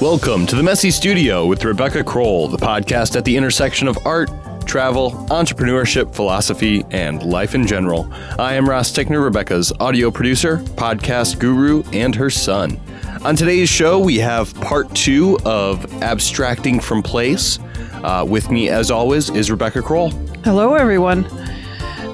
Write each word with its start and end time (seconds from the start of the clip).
Welcome 0.00 0.46
to 0.48 0.56
the 0.56 0.62
Messy 0.62 0.90
Studio 0.90 1.46
with 1.46 1.64
Rebecca 1.64 2.04
Crowell, 2.04 2.48
the 2.48 2.58
podcast 2.58 3.16
at 3.16 3.24
the 3.24 3.34
intersection 3.34 3.88
of 3.88 3.96
art, 4.04 4.28
travel, 4.66 5.12
entrepreneurship, 5.30 6.14
philosophy, 6.14 6.84
and 6.90 7.22
life 7.22 7.54
in 7.54 7.66
general. 7.66 8.06
I 8.38 8.56
am 8.56 8.68
Ross 8.68 8.92
Tickner, 8.92 9.24
Rebecca's 9.24 9.72
audio 9.80 10.10
producer, 10.10 10.58
podcast 10.58 11.38
guru, 11.38 11.82
and 11.94 12.14
her 12.14 12.28
son. 12.28 12.78
On 13.24 13.34
today's 13.34 13.70
show, 13.70 13.98
we 13.98 14.18
have 14.18 14.54
part 14.56 14.94
two 14.94 15.38
of 15.46 15.90
Abstracting 16.02 16.78
from 16.78 17.02
Place. 17.02 17.58
Uh, 17.94 18.22
with 18.28 18.50
me, 18.50 18.68
as 18.68 18.90
always, 18.90 19.30
is 19.30 19.50
Rebecca 19.50 19.80
Crowell. 19.80 20.10
Hello, 20.44 20.74
everyone. 20.74 21.26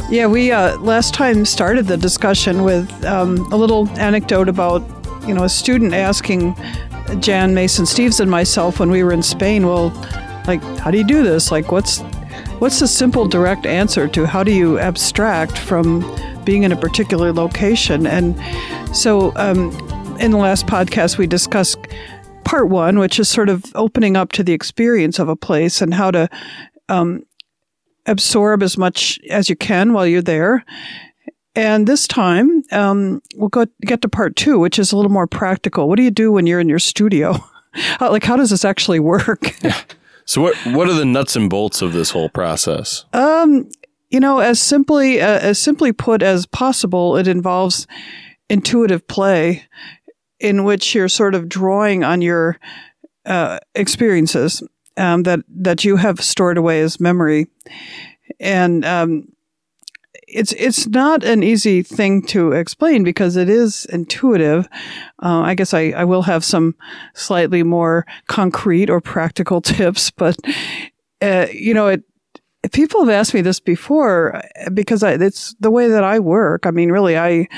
Yeah, 0.08 0.28
we 0.28 0.52
uh, 0.52 0.78
last 0.78 1.14
time 1.14 1.44
started 1.44 1.88
the 1.88 1.96
discussion 1.96 2.62
with 2.62 3.04
um, 3.04 3.38
a 3.52 3.56
little 3.56 3.88
anecdote 3.98 4.48
about, 4.48 4.82
you 5.26 5.34
know, 5.34 5.42
a 5.42 5.48
student 5.48 5.94
asking 5.94 6.54
Jan 7.20 7.54
Mason 7.54 7.84
Steves 7.84 8.20
and 8.20 8.30
myself 8.30 8.80
when 8.80 8.90
we 8.90 9.02
were 9.02 9.12
in 9.12 9.22
Spain, 9.22 9.66
well, 9.66 9.90
like, 10.46 10.62
how 10.78 10.90
do 10.90 10.98
you 10.98 11.04
do 11.04 11.22
this? 11.22 11.50
Like, 11.50 11.70
what's 11.70 12.00
what's 12.58 12.80
the 12.80 12.88
simple, 12.88 13.26
direct 13.26 13.66
answer 13.66 14.06
to 14.08 14.24
how 14.26 14.44
do 14.44 14.52
you 14.52 14.78
abstract 14.78 15.58
from 15.58 16.00
being 16.44 16.62
in 16.62 16.72
a 16.72 16.76
particular 16.76 17.32
location? 17.32 18.06
And 18.06 18.36
so, 18.94 19.32
um, 19.36 19.70
in 20.18 20.30
the 20.30 20.36
last 20.36 20.66
podcast, 20.66 21.18
we 21.18 21.26
discussed 21.26 21.78
part 22.44 22.68
one, 22.68 22.98
which 22.98 23.18
is 23.18 23.28
sort 23.28 23.48
of 23.48 23.64
opening 23.74 24.16
up 24.16 24.32
to 24.32 24.44
the 24.44 24.52
experience 24.52 25.18
of 25.18 25.28
a 25.28 25.36
place 25.36 25.80
and 25.80 25.94
how 25.94 26.10
to 26.10 26.28
um, 26.88 27.24
absorb 28.06 28.62
as 28.62 28.76
much 28.76 29.18
as 29.30 29.48
you 29.48 29.56
can 29.56 29.92
while 29.92 30.06
you're 30.06 30.22
there. 30.22 30.64
And 31.54 31.86
this 31.86 32.06
time, 32.06 32.62
um, 32.72 33.22
we'll 33.36 33.48
go 33.48 33.66
get 33.82 34.00
to 34.02 34.08
part 34.08 34.36
two, 34.36 34.58
which 34.58 34.78
is 34.78 34.92
a 34.92 34.96
little 34.96 35.12
more 35.12 35.26
practical. 35.26 35.88
What 35.88 35.96
do 35.96 36.02
you 36.02 36.10
do 36.10 36.32
when 36.32 36.46
you're 36.46 36.60
in 36.60 36.68
your 36.68 36.78
studio? 36.78 37.34
How, 37.74 38.10
like, 38.10 38.22
how 38.22 38.36
does 38.36 38.50
this 38.50 38.66
actually 38.66 39.00
work? 39.00 39.54
So, 40.24 40.40
what 40.40 40.56
what 40.66 40.88
are 40.88 40.94
the 40.94 41.04
nuts 41.04 41.36
and 41.36 41.50
bolts 41.50 41.82
of 41.82 41.92
this 41.92 42.10
whole 42.10 42.28
process? 42.28 43.04
Um, 43.12 43.68
you 44.10 44.20
know, 44.20 44.38
as 44.38 44.60
simply 44.60 45.20
uh, 45.20 45.38
as 45.40 45.58
simply 45.58 45.92
put 45.92 46.22
as 46.22 46.46
possible, 46.46 47.16
it 47.16 47.26
involves 47.26 47.86
intuitive 48.48 49.06
play, 49.08 49.64
in 50.38 50.64
which 50.64 50.94
you're 50.94 51.08
sort 51.08 51.34
of 51.34 51.48
drawing 51.48 52.04
on 52.04 52.22
your 52.22 52.58
uh, 53.26 53.58
experiences 53.74 54.62
um, 54.96 55.24
that 55.24 55.40
that 55.48 55.84
you 55.84 55.96
have 55.96 56.20
stored 56.20 56.56
away 56.56 56.80
as 56.82 57.00
memory, 57.00 57.48
and 58.38 58.84
um, 58.84 59.28
it's 60.32 60.52
it's 60.54 60.86
not 60.88 61.22
an 61.24 61.42
easy 61.42 61.82
thing 61.82 62.22
to 62.26 62.52
explain 62.52 63.04
because 63.04 63.36
it 63.36 63.48
is 63.48 63.84
intuitive. 63.86 64.66
Uh, 65.22 65.40
I 65.40 65.54
guess 65.54 65.74
I, 65.74 65.92
I 65.96 66.04
will 66.04 66.22
have 66.22 66.44
some 66.44 66.74
slightly 67.14 67.62
more 67.62 68.06
concrete 68.26 68.90
or 68.90 69.00
practical 69.00 69.60
tips, 69.60 70.10
but 70.10 70.36
uh, 71.20 71.46
you 71.52 71.74
know, 71.74 71.88
it 71.88 72.02
people 72.72 73.00
have 73.00 73.10
asked 73.10 73.34
me 73.34 73.40
this 73.40 73.60
before 73.60 74.36
uh, 74.36 74.70
because 74.72 75.02
I, 75.02 75.12
it's 75.12 75.54
the 75.60 75.70
way 75.70 75.88
that 75.88 76.04
I 76.04 76.18
work. 76.18 76.66
I 76.66 76.70
mean, 76.70 76.90
really, 76.90 77.16
I 77.18 77.48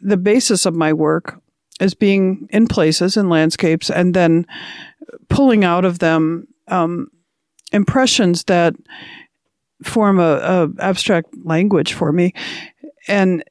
the 0.00 0.16
basis 0.16 0.66
of 0.66 0.74
my 0.74 0.92
work 0.92 1.40
is 1.80 1.94
being 1.94 2.48
in 2.50 2.66
places 2.66 3.16
and 3.16 3.28
landscapes, 3.28 3.90
and 3.90 4.14
then 4.14 4.46
pulling 5.28 5.64
out 5.64 5.84
of 5.84 5.98
them 5.98 6.46
um, 6.68 7.08
impressions 7.72 8.44
that 8.44 8.74
form 9.82 10.18
a, 10.18 10.22
a, 10.22 10.68
abstract 10.80 11.28
language 11.44 11.92
for 11.92 12.12
me, 12.12 12.32
and 13.08 13.42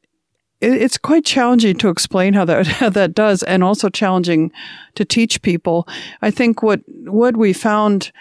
it, 0.61 0.73
it's 0.73 0.97
quite 0.97 1.25
challenging 1.25 1.77
to 1.77 1.89
explain 1.89 2.33
how 2.33 2.45
that 2.45 2.67
how 2.81 2.89
that 2.89 3.13
does, 3.13 3.43
and 3.43 3.63
also 3.63 3.89
challenging 3.89 4.51
to 4.95 5.05
teach 5.05 5.41
people. 5.41 5.87
I 6.21 6.31
think 6.31 6.63
what 6.63 6.81
what 6.87 7.37
we 7.37 7.53
found, 7.53 8.11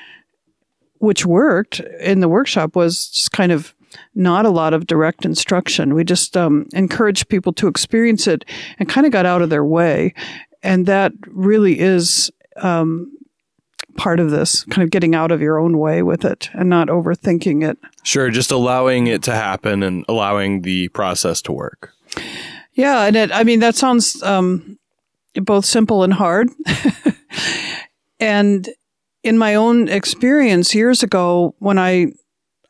which 0.98 1.25
worked 1.27 1.80
in 2.00 2.20
the 2.20 2.28
workshop, 2.28 2.77
was 2.77 3.08
just 3.08 3.32
kind 3.32 3.52
of 3.52 3.75
not 4.14 4.44
a 4.44 4.50
lot 4.50 4.75
of 4.75 4.87
direct 4.87 5.25
instruction. 5.25 5.94
We 5.94 6.03
just 6.03 6.37
um, 6.37 6.66
encouraged 6.72 7.28
people 7.28 7.53
to 7.54 7.69
experience 7.69 8.26
it 8.26 8.44
and 8.78 8.88
kind 8.88 9.06
of 9.06 9.12
got 9.12 9.26
out 9.26 9.43
of 9.43 9.50
their 9.50 9.64
way, 9.64 10.14
and 10.62 10.87
that 10.87 11.12
really 11.28 11.78
is 11.78 12.31
um, 12.56 13.10
part 13.97 14.21
of 14.21 14.31
this 14.31 14.65
kind 14.65 14.82
of 14.82 14.91
getting 14.91 15.15
out 15.15 15.31
of 15.31 15.41
your 15.41 15.59
own 15.59 15.78
way 15.78 16.03
with 16.03 16.25
it 16.25 16.50
and 16.53 16.69
not 16.69 16.88
overthinking 16.88 17.69
it. 17.69 17.78
Sure, 18.03 18.31
just 18.31 18.50
allowing 18.50 19.06
it 19.06 19.22
to 19.25 19.34
happen 19.34 19.82
and 19.82 20.05
allowing 20.09 20.62
the 20.62 20.88
process 20.88 21.41
to 21.43 21.53
work. 21.53 21.93
Yeah, 22.75 23.05
and 23.05 23.16
it, 23.16 23.32
I 23.32 23.44
mean 23.44 23.60
that 23.60 23.75
sounds 23.75 24.22
um, 24.22 24.78
both 25.34 25.65
simple 25.65 26.03
and 26.03 26.12
hard. 26.12 26.49
and 28.21 28.69
in 29.22 29.38
my 29.38 29.55
own 29.55 29.88
experience 29.88 30.75
years 30.75 31.03
ago 31.03 31.55
when 31.59 31.78
I 31.78 32.12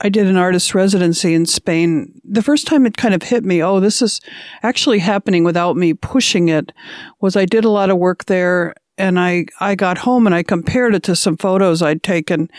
I 0.01 0.09
did 0.09 0.27
an 0.27 0.37
artist 0.37 0.75
residency 0.75 1.35
in 1.35 1.47
Spain. 1.47 2.21
The 2.25 2.43
first 2.43 2.67
time 2.67 2.85
it 2.85 2.97
kind 2.97 3.15
of 3.15 3.23
hit 3.23 3.45
me, 3.45 3.62
oh, 3.62 3.81
this 3.81 4.03
is 4.03 4.21
actually 4.62 4.99
happening 4.99 5.45
without 5.45 5.77
me 5.77 5.95
pushing 5.95 6.49
it, 6.49 6.73
was 7.21 7.37
I 7.37 7.45
did 7.45 7.65
a 7.65 7.71
lot 7.71 7.91
of 7.91 7.97
work 7.97 8.25
there 8.27 8.75
and 8.97 9.19
I, 9.19 9.47
I 9.60 9.75
got 9.75 9.99
home 9.99 10.27
and 10.27 10.34
I 10.34 10.43
compared 10.43 10.94
it 10.94 11.03
to 11.05 11.16
some 11.16 11.37
photos 11.37 11.82
I'd 11.82 12.03
taken 12.03 12.50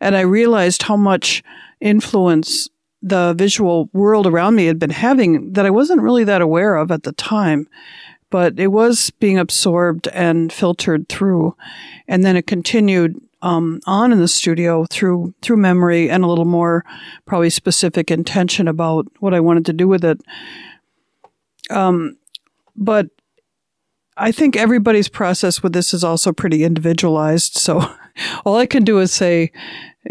and 0.00 0.16
I 0.16 0.20
realized 0.20 0.82
how 0.82 0.96
much 0.96 1.42
influence 1.80 2.68
the 3.02 3.34
visual 3.34 3.88
world 3.92 4.26
around 4.26 4.56
me 4.56 4.66
had 4.66 4.78
been 4.78 4.90
having 4.90 5.52
that 5.52 5.66
I 5.66 5.70
wasn't 5.70 6.02
really 6.02 6.24
that 6.24 6.42
aware 6.42 6.76
of 6.76 6.90
at 6.90 7.04
the 7.04 7.12
time. 7.12 7.68
But 8.30 8.58
it 8.60 8.66
was 8.66 9.10
being 9.10 9.38
absorbed 9.38 10.06
and 10.08 10.52
filtered 10.52 11.08
through. 11.08 11.56
And 12.06 12.24
then 12.24 12.36
it 12.36 12.46
continued 12.46 13.16
um, 13.40 13.80
on 13.86 14.12
in 14.12 14.18
the 14.18 14.28
studio 14.28 14.84
through 14.90 15.32
through 15.40 15.56
memory 15.56 16.10
and 16.10 16.24
a 16.24 16.26
little 16.26 16.44
more 16.44 16.84
probably 17.24 17.50
specific 17.50 18.10
intention 18.10 18.68
about 18.68 19.06
what 19.20 19.32
I 19.32 19.40
wanted 19.40 19.64
to 19.66 19.72
do 19.72 19.88
with 19.88 20.04
it. 20.04 20.20
Um, 21.70 22.18
but 22.76 23.06
I 24.18 24.32
think 24.32 24.56
everybody's 24.56 25.08
process 25.08 25.62
with 25.62 25.72
this 25.72 25.94
is 25.94 26.02
also 26.04 26.32
pretty 26.32 26.64
individualized. 26.64 27.54
So 27.54 27.82
all 28.44 28.56
I 28.56 28.66
can 28.66 28.84
do 28.84 28.98
is 28.98 29.12
say 29.12 29.52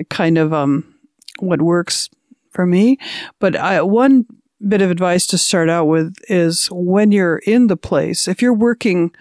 kind 0.09 0.37
of 0.37 0.53
um, 0.53 0.95
what 1.39 1.61
works 1.61 2.09
for 2.51 2.65
me. 2.65 2.97
But 3.39 3.55
I, 3.55 3.81
one 3.81 4.25
bit 4.67 4.81
of 4.81 4.89
advice 4.89 5.27
to 5.27 5.37
start 5.37 5.69
out 5.69 5.85
with 5.85 6.15
is 6.29 6.67
when 6.71 7.11
you're 7.11 7.37
in 7.45 7.67
the 7.67 7.77
place, 7.77 8.27
if 8.27 8.41
you're 8.41 8.53
working, 8.53 9.11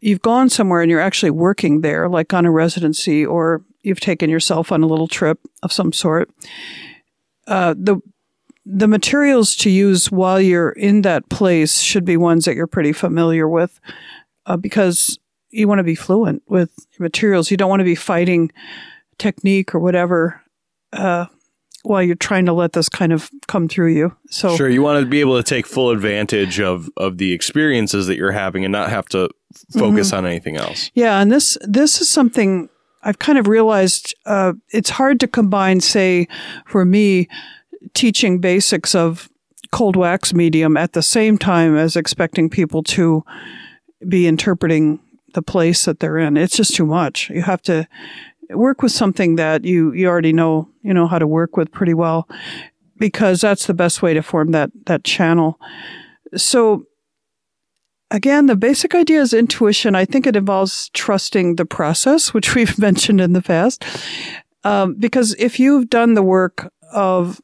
you've 0.00 0.22
gone 0.22 0.48
somewhere 0.48 0.82
and 0.82 0.90
you're 0.90 1.00
actually 1.00 1.30
working 1.30 1.80
there, 1.80 2.08
like 2.08 2.32
on 2.32 2.46
a 2.46 2.50
residency, 2.50 3.24
or 3.24 3.64
you've 3.82 4.00
taken 4.00 4.30
yourself 4.30 4.70
on 4.70 4.82
a 4.82 4.86
little 4.86 5.08
trip 5.08 5.40
of 5.62 5.72
some 5.72 5.92
sort. 5.92 6.30
Uh, 7.46 7.74
the 7.76 8.00
the 8.64 8.88
materials 8.88 9.56
to 9.56 9.70
use 9.70 10.10
while 10.10 10.40
you're 10.40 10.70
in 10.70 11.02
that 11.02 11.28
place 11.28 11.80
should 11.80 12.04
be 12.04 12.16
ones 12.16 12.44
that 12.44 12.54
you're 12.54 12.66
pretty 12.66 12.92
familiar 12.92 13.48
with 13.48 13.80
uh, 14.46 14.56
because 14.56 15.18
you 15.50 15.68
want 15.68 15.78
to 15.80 15.84
be 15.84 15.94
fluent 15.94 16.42
with 16.46 16.70
materials. 16.98 17.50
You 17.50 17.56
don't 17.56 17.68
want 17.68 17.80
to 17.80 17.84
be 17.84 17.94
fighting 17.94 18.52
technique 19.18 19.74
or 19.74 19.78
whatever 19.78 20.40
uh, 20.92 21.26
while 21.82 22.02
you're 22.02 22.14
trying 22.14 22.46
to 22.46 22.52
let 22.52 22.72
this 22.72 22.88
kind 22.88 23.12
of 23.12 23.30
come 23.48 23.68
through 23.68 23.92
you. 23.92 24.16
So 24.30 24.56
sure, 24.56 24.68
you 24.68 24.82
want 24.82 25.00
to 25.00 25.06
be 25.06 25.20
able 25.20 25.36
to 25.36 25.42
take 25.42 25.66
full 25.66 25.90
advantage 25.90 26.60
of 26.60 26.88
of 26.96 27.18
the 27.18 27.32
experiences 27.32 28.06
that 28.06 28.16
you're 28.16 28.32
having 28.32 28.64
and 28.64 28.72
not 28.72 28.90
have 28.90 29.06
to 29.06 29.28
focus 29.76 30.08
mm-hmm. 30.08 30.16
on 30.18 30.26
anything 30.26 30.56
else. 30.56 30.90
Yeah, 30.94 31.20
and 31.20 31.30
this 31.30 31.58
this 31.62 32.00
is 32.00 32.08
something 32.08 32.68
I've 33.02 33.18
kind 33.18 33.38
of 33.38 33.48
realized. 33.48 34.14
Uh, 34.24 34.54
it's 34.70 34.90
hard 34.90 35.18
to 35.20 35.28
combine, 35.28 35.80
say, 35.80 36.28
for 36.66 36.84
me 36.84 37.28
teaching 37.94 38.38
basics 38.38 38.94
of 38.94 39.28
cold 39.70 39.96
wax 39.96 40.34
medium 40.34 40.76
at 40.76 40.92
the 40.92 41.02
same 41.02 41.38
time 41.38 41.76
as 41.76 41.96
expecting 41.96 42.50
people 42.50 42.82
to 42.82 43.24
be 44.06 44.26
interpreting 44.26 45.00
the 45.34 45.42
place 45.42 45.84
that 45.84 46.00
they're 46.00 46.18
in. 46.18 46.36
It's 46.36 46.56
just 46.56 46.74
too 46.74 46.86
much. 46.86 47.30
You 47.30 47.42
have 47.42 47.62
to 47.62 47.88
work 48.50 48.82
with 48.82 48.92
something 48.92 49.36
that 49.36 49.64
you, 49.64 49.92
you 49.92 50.06
already 50.06 50.32
know, 50.32 50.68
you 50.82 50.92
know 50.92 51.06
how 51.06 51.18
to 51.18 51.26
work 51.26 51.56
with 51.56 51.72
pretty 51.72 51.94
well 51.94 52.28
because 52.98 53.40
that's 53.40 53.66
the 53.66 53.74
best 53.74 54.02
way 54.02 54.14
to 54.14 54.22
form 54.22 54.52
that, 54.52 54.70
that 54.86 55.04
channel. 55.04 55.58
So 56.36 56.84
again, 58.10 58.46
the 58.46 58.56
basic 58.56 58.94
idea 58.94 59.20
is 59.20 59.32
intuition. 59.32 59.94
I 59.94 60.04
think 60.04 60.26
it 60.26 60.36
involves 60.36 60.90
trusting 60.90 61.56
the 61.56 61.64
process, 61.64 62.34
which 62.34 62.54
we've 62.54 62.78
mentioned 62.78 63.20
in 63.20 63.32
the 63.32 63.42
past. 63.42 63.84
Um, 64.64 64.94
because 64.94 65.34
if 65.38 65.58
you've 65.58 65.90
done 65.90 66.14
the 66.14 66.22
work 66.22 66.72
of 66.92 67.40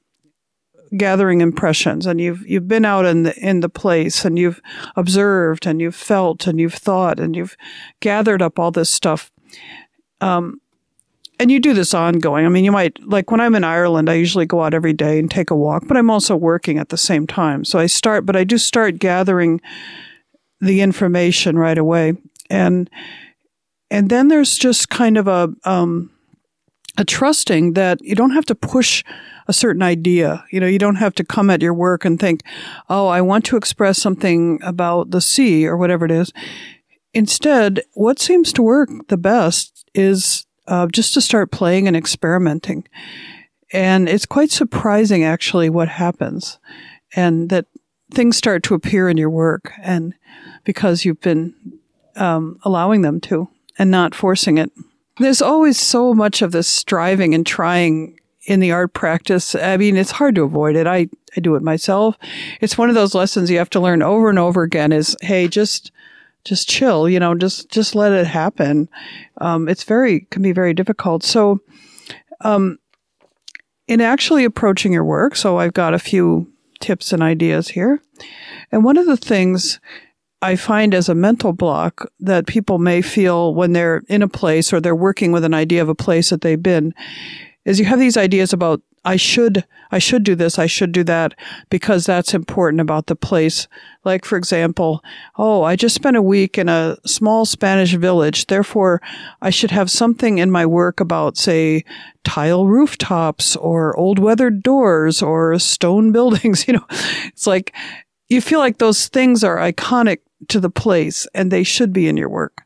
gathering 0.96 1.40
impressions 1.40 2.06
and 2.06 2.20
you've 2.20 2.46
you've 2.46 2.68
been 2.68 2.84
out 2.84 3.04
in 3.04 3.24
the 3.24 3.36
in 3.38 3.60
the 3.60 3.68
place 3.68 4.24
and 4.24 4.38
you've 4.38 4.60
observed 4.96 5.66
and 5.66 5.80
you've 5.80 5.94
felt 5.94 6.46
and 6.46 6.58
you've 6.60 6.74
thought 6.74 7.20
and 7.20 7.36
you've 7.36 7.56
gathered 8.00 8.42
up 8.42 8.58
all 8.58 8.70
this 8.70 8.90
stuff. 8.90 9.30
Um, 10.20 10.60
and 11.40 11.52
you 11.52 11.60
do 11.60 11.72
this 11.72 11.94
ongoing. 11.94 12.44
I 12.44 12.48
mean 12.48 12.64
you 12.64 12.72
might 12.72 12.98
like 13.06 13.30
when 13.30 13.40
i'm 13.40 13.54
in 13.54 13.62
ireland 13.62 14.10
i 14.10 14.14
usually 14.14 14.46
go 14.46 14.62
out 14.62 14.74
every 14.74 14.92
day 14.92 15.18
and 15.18 15.30
take 15.30 15.50
a 15.50 15.56
walk 15.56 15.84
but 15.86 15.96
i'm 15.96 16.10
also 16.10 16.34
working 16.34 16.78
at 16.78 16.88
the 16.88 16.96
same 16.96 17.26
time. 17.26 17.64
So 17.64 17.78
i 17.78 17.86
start 17.86 18.26
but 18.26 18.34
i 18.34 18.44
do 18.44 18.58
start 18.58 18.98
gathering 18.98 19.60
the 20.60 20.80
information 20.80 21.58
right 21.58 21.78
away. 21.78 22.14
And 22.50 22.90
and 23.90 24.10
then 24.10 24.28
there's 24.28 24.58
just 24.58 24.90
kind 24.90 25.16
of 25.16 25.28
a 25.28 25.48
um, 25.64 26.10
a 26.98 27.04
trusting 27.04 27.74
that 27.74 28.02
you 28.02 28.14
don't 28.14 28.32
have 28.32 28.44
to 28.46 28.54
push 28.54 29.04
a 29.46 29.52
certain 29.52 29.82
idea. 29.82 30.44
You 30.50 30.60
know, 30.60 30.66
you 30.66 30.80
don't 30.80 30.96
have 30.96 31.14
to 31.14 31.24
come 31.24 31.48
at 31.48 31.62
your 31.62 31.72
work 31.72 32.04
and 32.04 32.20
think, 32.20 32.42
"Oh, 32.90 33.06
I 33.06 33.22
want 33.22 33.44
to 33.46 33.56
express 33.56 34.02
something 34.02 34.58
about 34.62 35.12
the 35.12 35.20
sea 35.20 35.66
or 35.66 35.76
whatever 35.76 36.04
it 36.04 36.10
is." 36.10 36.32
Instead, 37.14 37.80
what 37.94 38.18
seems 38.18 38.52
to 38.52 38.62
work 38.62 38.90
the 39.08 39.16
best 39.16 39.88
is 39.94 40.46
uh, 40.66 40.88
just 40.88 41.14
to 41.14 41.20
start 41.20 41.50
playing 41.50 41.88
and 41.88 41.96
experimenting. 41.96 42.86
And 43.72 44.08
it's 44.08 44.26
quite 44.26 44.50
surprising, 44.50 45.24
actually, 45.24 45.70
what 45.70 45.88
happens, 45.88 46.58
and 47.14 47.48
that 47.48 47.66
things 48.12 48.36
start 48.36 48.62
to 48.64 48.74
appear 48.74 49.08
in 49.08 49.16
your 49.16 49.30
work, 49.30 49.72
and 49.82 50.14
because 50.64 51.04
you've 51.04 51.20
been 51.20 51.54
um, 52.16 52.58
allowing 52.64 53.02
them 53.02 53.20
to 53.20 53.48
and 53.78 53.90
not 53.90 54.14
forcing 54.14 54.58
it. 54.58 54.72
There's 55.18 55.42
always 55.42 55.78
so 55.78 56.14
much 56.14 56.42
of 56.42 56.52
this 56.52 56.68
striving 56.68 57.34
and 57.34 57.46
trying 57.46 58.18
in 58.44 58.60
the 58.60 58.72
art 58.72 58.94
practice. 58.94 59.54
I 59.54 59.76
mean, 59.76 59.96
it's 59.96 60.12
hard 60.12 60.34
to 60.36 60.42
avoid 60.42 60.74
it. 60.74 60.86
I, 60.86 61.08
I 61.36 61.40
do 61.40 61.54
it 61.54 61.62
myself. 61.62 62.16
It's 62.60 62.78
one 62.78 62.88
of 62.88 62.94
those 62.94 63.14
lessons 63.14 63.50
you 63.50 63.58
have 63.58 63.70
to 63.70 63.80
learn 63.80 64.02
over 64.02 64.30
and 64.30 64.38
over 64.38 64.62
again 64.62 64.90
is, 64.92 65.16
hey, 65.20 65.48
just, 65.48 65.92
just 66.44 66.68
chill, 66.68 67.08
you 67.08 67.20
know, 67.20 67.34
just, 67.34 67.68
just 67.68 67.94
let 67.94 68.12
it 68.12 68.26
happen. 68.26 68.88
Um, 69.40 69.68
it's 69.68 69.84
very, 69.84 70.20
can 70.30 70.42
be 70.42 70.52
very 70.52 70.72
difficult. 70.72 71.22
So, 71.22 71.60
um, 72.40 72.78
in 73.86 74.00
actually 74.00 74.44
approaching 74.44 74.92
your 74.92 75.04
work, 75.04 75.34
so 75.34 75.58
I've 75.58 75.74
got 75.74 75.94
a 75.94 75.98
few 75.98 76.50
tips 76.80 77.12
and 77.12 77.22
ideas 77.22 77.68
here. 77.68 78.00
And 78.70 78.84
one 78.84 78.96
of 78.96 79.06
the 79.06 79.16
things 79.16 79.80
I 80.40 80.56
find 80.56 80.94
as 80.94 81.08
a 81.08 81.14
mental 81.14 81.52
block 81.52 82.10
that 82.20 82.46
people 82.46 82.78
may 82.78 83.02
feel 83.02 83.54
when 83.54 83.72
they're 83.72 84.02
in 84.08 84.22
a 84.22 84.28
place 84.28 84.72
or 84.72 84.80
they're 84.80 84.94
working 84.94 85.32
with 85.32 85.44
an 85.44 85.54
idea 85.54 85.82
of 85.82 85.88
a 85.88 85.94
place 85.94 86.30
that 86.30 86.42
they've 86.42 86.62
been 86.62 86.94
is 87.64 87.78
you 87.78 87.84
have 87.86 87.98
these 87.98 88.16
ideas 88.16 88.52
about 88.52 88.80
I 89.04 89.16
should 89.16 89.64
I 89.90 89.98
should 89.98 90.22
do 90.22 90.34
this, 90.34 90.58
I 90.58 90.66
should 90.66 90.92
do 90.92 91.02
that 91.04 91.34
because 91.70 92.04
that's 92.04 92.34
important 92.34 92.80
about 92.80 93.06
the 93.06 93.16
place. 93.16 93.66
Like 94.04 94.24
for 94.24 94.36
example, 94.36 95.02
oh, 95.36 95.62
I 95.62 95.76
just 95.76 95.94
spent 95.94 96.16
a 96.16 96.22
week 96.22 96.58
in 96.58 96.68
a 96.68 96.96
small 97.06 97.44
Spanish 97.44 97.94
village, 97.94 98.46
therefore 98.46 99.00
I 99.40 99.50
should 99.50 99.70
have 99.70 99.90
something 99.90 100.38
in 100.38 100.50
my 100.50 100.66
work 100.66 101.00
about 101.00 101.36
say 101.36 101.84
tile 102.22 102.66
rooftops 102.66 103.56
or 103.56 103.96
old 103.96 104.18
weathered 104.18 104.62
doors 104.62 105.22
or 105.22 105.58
stone 105.58 106.12
buildings, 106.18 106.68
you 106.68 106.74
know. 106.74 106.86
It's 107.26 107.46
like 107.46 107.74
you 108.28 108.40
feel 108.40 108.58
like 108.58 108.78
those 108.78 109.08
things 109.08 109.42
are 109.42 109.56
iconic 109.56 110.18
to 110.48 110.60
the 110.60 110.70
place 110.70 111.26
and 111.34 111.50
they 111.50 111.64
should 111.64 111.92
be 111.92 112.08
in 112.08 112.16
your 112.16 112.28
work. 112.28 112.62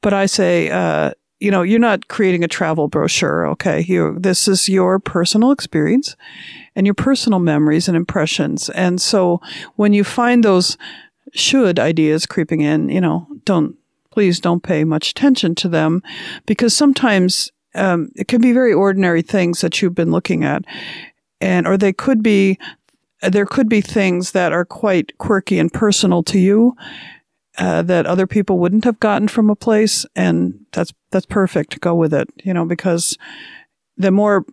But 0.00 0.12
I 0.12 0.26
say, 0.26 0.70
uh, 0.70 1.12
you 1.40 1.50
know, 1.50 1.62
you're 1.62 1.78
not 1.78 2.08
creating 2.08 2.44
a 2.44 2.48
travel 2.48 2.88
brochure. 2.88 3.46
Okay. 3.46 3.80
You, 3.80 4.16
this 4.18 4.48
is 4.48 4.68
your 4.68 4.98
personal 4.98 5.52
experience 5.52 6.16
and 6.74 6.86
your 6.86 6.94
personal 6.94 7.38
memories 7.38 7.88
and 7.88 7.96
impressions. 7.96 8.68
And 8.70 9.00
so 9.00 9.40
when 9.76 9.92
you 9.92 10.04
find 10.04 10.44
those 10.44 10.76
should 11.32 11.78
ideas 11.78 12.26
creeping 12.26 12.60
in, 12.60 12.88
you 12.88 13.00
know, 13.00 13.26
don't, 13.44 13.76
please 14.10 14.40
don't 14.40 14.62
pay 14.62 14.84
much 14.84 15.10
attention 15.10 15.54
to 15.56 15.68
them 15.68 16.02
because 16.46 16.74
sometimes 16.74 17.52
um, 17.74 18.10
it 18.16 18.28
can 18.28 18.40
be 18.40 18.52
very 18.52 18.72
ordinary 18.72 19.22
things 19.22 19.60
that 19.60 19.80
you've 19.80 19.94
been 19.94 20.10
looking 20.10 20.44
at 20.44 20.64
and 21.40 21.66
or 21.66 21.76
they 21.76 21.92
could 21.92 22.22
be 22.22 22.58
there 23.22 23.46
could 23.46 23.68
be 23.68 23.80
things 23.80 24.32
that 24.32 24.52
are 24.52 24.64
quite 24.64 25.16
quirky 25.18 25.58
and 25.58 25.72
personal 25.72 26.22
to 26.24 26.38
you 26.38 26.76
uh, 27.58 27.82
that 27.82 28.06
other 28.06 28.26
people 28.26 28.58
wouldn't 28.58 28.84
have 28.84 29.00
gotten 29.00 29.26
from 29.28 29.50
a 29.50 29.56
place, 29.56 30.06
and 30.14 30.66
that's 30.72 30.92
that's 31.10 31.26
perfect. 31.26 31.80
Go 31.80 31.94
with 31.94 32.14
it, 32.14 32.28
you 32.44 32.54
know, 32.54 32.64
because 32.64 33.18
the 33.96 34.10
more 34.10 34.44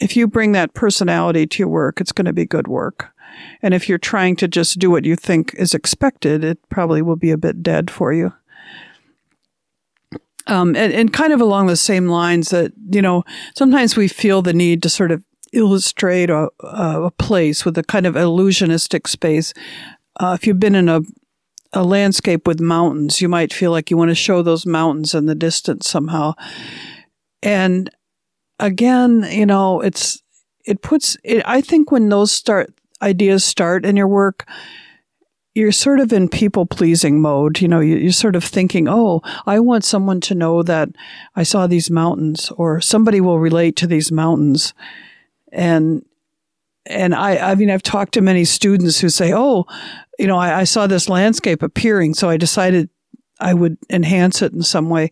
if 0.00 0.16
you 0.16 0.28
bring 0.28 0.52
that 0.52 0.74
personality 0.74 1.46
to 1.46 1.58
your 1.58 1.68
work, 1.68 2.00
it's 2.00 2.12
going 2.12 2.26
to 2.26 2.32
be 2.32 2.46
good 2.46 2.68
work. 2.68 3.08
And 3.62 3.74
if 3.74 3.88
you're 3.88 3.98
trying 3.98 4.36
to 4.36 4.48
just 4.48 4.78
do 4.78 4.90
what 4.90 5.04
you 5.04 5.16
think 5.16 5.54
is 5.54 5.74
expected, 5.74 6.44
it 6.44 6.58
probably 6.68 7.02
will 7.02 7.16
be 7.16 7.30
a 7.30 7.36
bit 7.36 7.62
dead 7.62 7.90
for 7.90 8.12
you. 8.12 8.32
Um, 10.46 10.74
and, 10.76 10.92
and 10.92 11.12
kind 11.12 11.32
of 11.32 11.40
along 11.40 11.66
the 11.66 11.76
same 11.76 12.08
lines 12.08 12.50
that, 12.50 12.72
you 12.90 13.02
know, 13.02 13.22
sometimes 13.54 13.96
we 13.96 14.08
feel 14.08 14.40
the 14.40 14.54
need 14.54 14.82
to 14.82 14.88
sort 14.88 15.10
of 15.10 15.22
illustrate 15.52 16.30
a, 16.30 16.48
a 16.60 17.10
place 17.12 17.64
with 17.64 17.76
a 17.78 17.82
kind 17.82 18.06
of 18.06 18.14
illusionistic 18.14 19.06
space. 19.06 19.52
Uh, 20.20 20.36
if 20.38 20.46
you've 20.46 20.60
been 20.60 20.74
in 20.74 20.88
a 20.88 21.00
a 21.72 21.84
landscape 21.84 22.46
with 22.46 22.60
mountains, 22.60 23.20
you 23.20 23.28
might 23.28 23.52
feel 23.52 23.70
like 23.70 23.90
you 23.90 23.96
want 23.96 24.10
to 24.10 24.14
show 24.14 24.42
those 24.42 24.64
mountains 24.64 25.14
in 25.14 25.26
the 25.26 25.34
distance 25.34 25.88
somehow. 25.88 26.32
And 27.42 27.90
again, 28.58 29.26
you 29.30 29.46
know, 29.46 29.80
it's 29.80 30.22
it 30.64 30.82
puts 30.82 31.16
it, 31.24 31.42
I 31.46 31.60
think 31.60 31.90
when 31.90 32.08
those 32.08 32.32
start 32.32 32.72
ideas 33.02 33.44
start 33.44 33.84
in 33.84 33.96
your 33.96 34.08
work, 34.08 34.48
you're 35.54 35.72
sort 35.72 36.00
of 36.00 36.12
in 36.12 36.28
people 36.28 36.66
pleasing 36.66 37.20
mode. 37.20 37.60
You 37.60 37.68
know, 37.68 37.80
you're 37.80 38.12
sort 38.12 38.36
of 38.36 38.44
thinking, 38.44 38.88
oh, 38.88 39.22
I 39.46 39.60
want 39.60 39.84
someone 39.84 40.20
to 40.22 40.34
know 40.34 40.62
that 40.62 40.88
I 41.36 41.42
saw 41.42 41.66
these 41.66 41.90
mountains, 41.90 42.50
or 42.56 42.80
somebody 42.80 43.20
will 43.20 43.38
relate 43.38 43.76
to 43.76 43.86
these 43.86 44.10
mountains 44.10 44.72
and 45.52 46.04
and 46.86 47.14
I, 47.14 47.50
I 47.50 47.54
mean, 47.54 47.70
I've 47.70 47.82
talked 47.82 48.14
to 48.14 48.22
many 48.22 48.44
students 48.44 48.98
who 48.98 49.08
say, 49.08 49.32
"Oh, 49.34 49.66
you 50.18 50.26
know, 50.26 50.38
I, 50.38 50.60
I 50.60 50.64
saw 50.64 50.86
this 50.86 51.08
landscape 51.08 51.62
appearing, 51.62 52.14
so 52.14 52.28
I 52.28 52.36
decided 52.36 52.88
I 53.40 53.54
would 53.54 53.76
enhance 53.90 54.42
it 54.42 54.52
in 54.52 54.62
some 54.62 54.88
way." 54.88 55.10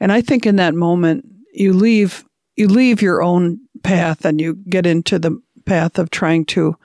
And 0.00 0.10
I 0.10 0.20
think 0.20 0.46
in 0.46 0.56
that 0.56 0.74
moment, 0.74 1.26
you 1.52 1.72
leave 1.72 2.24
you 2.56 2.66
leave 2.66 3.00
your 3.00 3.22
own 3.22 3.60
path 3.82 4.24
and 4.24 4.40
you 4.40 4.54
get 4.68 4.86
into 4.86 5.18
the 5.18 5.40
path 5.64 5.98
of 5.98 6.10
trying 6.10 6.44
to 6.46 6.76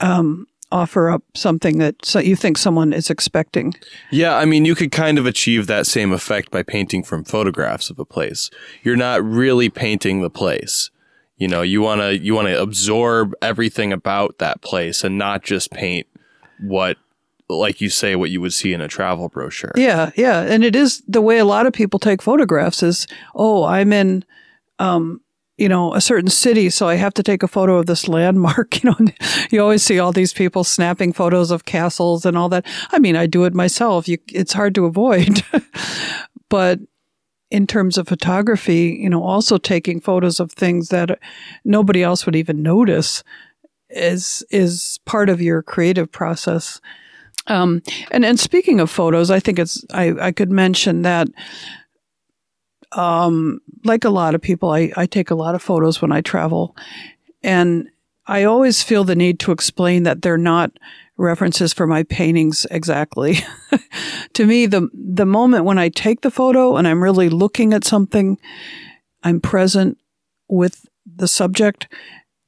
um, 0.00 0.46
offer 0.72 1.10
up 1.10 1.22
something 1.34 1.78
that 1.78 2.04
so 2.04 2.18
you 2.18 2.34
think 2.34 2.56
someone 2.56 2.92
is 2.92 3.10
expecting. 3.10 3.74
Yeah, 4.10 4.36
I 4.36 4.44
mean, 4.44 4.64
you 4.64 4.74
could 4.74 4.92
kind 4.92 5.18
of 5.18 5.26
achieve 5.26 5.66
that 5.66 5.86
same 5.86 6.12
effect 6.12 6.50
by 6.50 6.62
painting 6.62 7.02
from 7.02 7.24
photographs 7.24 7.90
of 7.90 7.98
a 7.98 8.04
place. 8.04 8.50
You're 8.82 8.96
not 8.96 9.24
really 9.24 9.68
painting 9.68 10.22
the 10.22 10.30
place. 10.30 10.90
You 11.38 11.48
know, 11.48 11.62
you 11.62 11.82
want 11.82 12.00
to 12.00 12.18
you 12.18 12.34
want 12.34 12.48
to 12.48 12.60
absorb 12.60 13.34
everything 13.42 13.92
about 13.92 14.38
that 14.38 14.62
place 14.62 15.04
and 15.04 15.18
not 15.18 15.42
just 15.42 15.70
paint 15.70 16.06
what 16.60 16.96
like 17.48 17.80
you 17.80 17.90
say 17.90 18.16
what 18.16 18.30
you 18.30 18.40
would 18.40 18.54
see 18.54 18.72
in 18.72 18.80
a 18.80 18.88
travel 18.88 19.28
brochure. 19.28 19.72
Yeah, 19.76 20.10
yeah, 20.16 20.40
and 20.40 20.64
it 20.64 20.74
is 20.74 21.02
the 21.06 21.20
way 21.20 21.38
a 21.38 21.44
lot 21.44 21.66
of 21.66 21.72
people 21.72 22.00
take 22.00 22.22
photographs 22.22 22.82
is, 22.82 23.06
"Oh, 23.34 23.64
I'm 23.64 23.92
in 23.92 24.24
um 24.78 25.20
you 25.58 25.68
know, 25.70 25.94
a 25.94 26.00
certain 26.00 26.28
city, 26.28 26.68
so 26.68 26.86
I 26.86 26.96
have 26.96 27.14
to 27.14 27.22
take 27.22 27.42
a 27.42 27.48
photo 27.48 27.78
of 27.78 27.86
this 27.86 28.08
landmark. 28.08 28.76
You 28.86 28.90
know, 28.90 29.12
you 29.50 29.62
always 29.62 29.82
see 29.82 29.98
all 29.98 30.12
these 30.12 30.32
people 30.34 30.62
snapping 30.62 31.12
photos 31.12 31.50
of 31.50 31.64
castles 31.64 32.26
and 32.26 32.36
all 32.36 32.48
that. 32.50 32.66
I 32.90 32.98
mean, 32.98 33.16
I 33.16 33.26
do 33.26 33.44
it 33.44 33.54
myself. 33.54 34.06
You, 34.06 34.18
it's 34.32 34.52
hard 34.52 34.74
to 34.74 34.84
avoid, 34.84 35.42
but 36.50 36.80
in 37.50 37.66
terms 37.66 37.96
of 37.96 38.08
photography, 38.08 38.98
you 39.00 39.08
know, 39.08 39.22
also 39.22 39.58
taking 39.58 40.00
photos 40.00 40.40
of 40.40 40.52
things 40.52 40.88
that 40.88 41.18
nobody 41.64 42.02
else 42.02 42.26
would 42.26 42.36
even 42.36 42.62
notice 42.62 43.22
is 43.88 44.44
is 44.50 44.98
part 45.04 45.28
of 45.28 45.40
your 45.40 45.62
creative 45.62 46.10
process. 46.10 46.80
Um, 47.46 47.82
and 48.10 48.24
and 48.24 48.40
speaking 48.40 48.80
of 48.80 48.90
photos, 48.90 49.30
I 49.30 49.38
think 49.38 49.58
it's 49.58 49.84
I, 49.92 50.14
I 50.20 50.32
could 50.32 50.50
mention 50.50 51.02
that 51.02 51.28
um, 52.92 53.60
like 53.84 54.04
a 54.04 54.10
lot 54.10 54.34
of 54.34 54.40
people, 54.40 54.70
I, 54.70 54.92
I 54.96 55.06
take 55.06 55.30
a 55.30 55.34
lot 55.34 55.54
of 55.54 55.62
photos 55.62 56.00
when 56.02 56.12
I 56.12 56.20
travel, 56.20 56.76
and 57.42 57.88
I 58.26 58.44
always 58.44 58.82
feel 58.82 59.04
the 59.04 59.14
need 59.14 59.38
to 59.40 59.52
explain 59.52 60.02
that 60.04 60.22
they're 60.22 60.38
not 60.38 60.72
references 61.16 61.72
for 61.72 61.86
my 61.86 62.02
paintings 62.04 62.66
exactly. 62.70 63.38
to 64.34 64.46
me, 64.46 64.66
the 64.66 64.88
the 64.92 65.26
moment 65.26 65.64
when 65.64 65.78
I 65.78 65.88
take 65.88 66.20
the 66.20 66.30
photo 66.30 66.76
and 66.76 66.86
I'm 66.86 67.02
really 67.02 67.28
looking 67.28 67.72
at 67.72 67.84
something, 67.84 68.38
I'm 69.22 69.40
present 69.40 69.98
with 70.48 70.86
the 71.04 71.28
subject. 71.28 71.92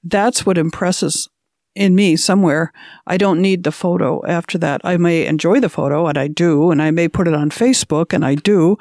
That's 0.05 0.45
what 0.45 0.59
impresses 0.59 1.29
in 1.75 1.95
me 1.95 2.17
somewhere. 2.17 2.73
I 3.07 3.17
don't 3.17 3.41
need 3.41 3.63
the 3.63 3.73
photo 3.73 4.25
after 4.27 4.59
that. 4.59 4.81
I 4.85 4.97
may 4.97 5.27
enjoy 5.27 5.61
the 5.61 5.69
photo, 5.69 6.07
and 6.09 6.19
I 6.19 6.27
do, 6.27 6.71
and 6.71 6.83
I 6.83 6.91
may 6.91 7.09
put 7.09 7.29
it 7.29 7.35
on 7.35 7.51
Facebook, 7.51 8.13
and 8.13 8.25
I 8.25 8.35
do, 8.35 8.77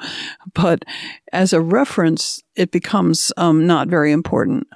but 0.52 0.84
as 1.32 1.52
a 1.52 1.60
reference, 1.60 2.42
it 2.56 2.72
becomes 2.72 3.32
um, 3.36 3.66
not 3.66 3.88
very 3.88 4.10
important. 4.10 4.66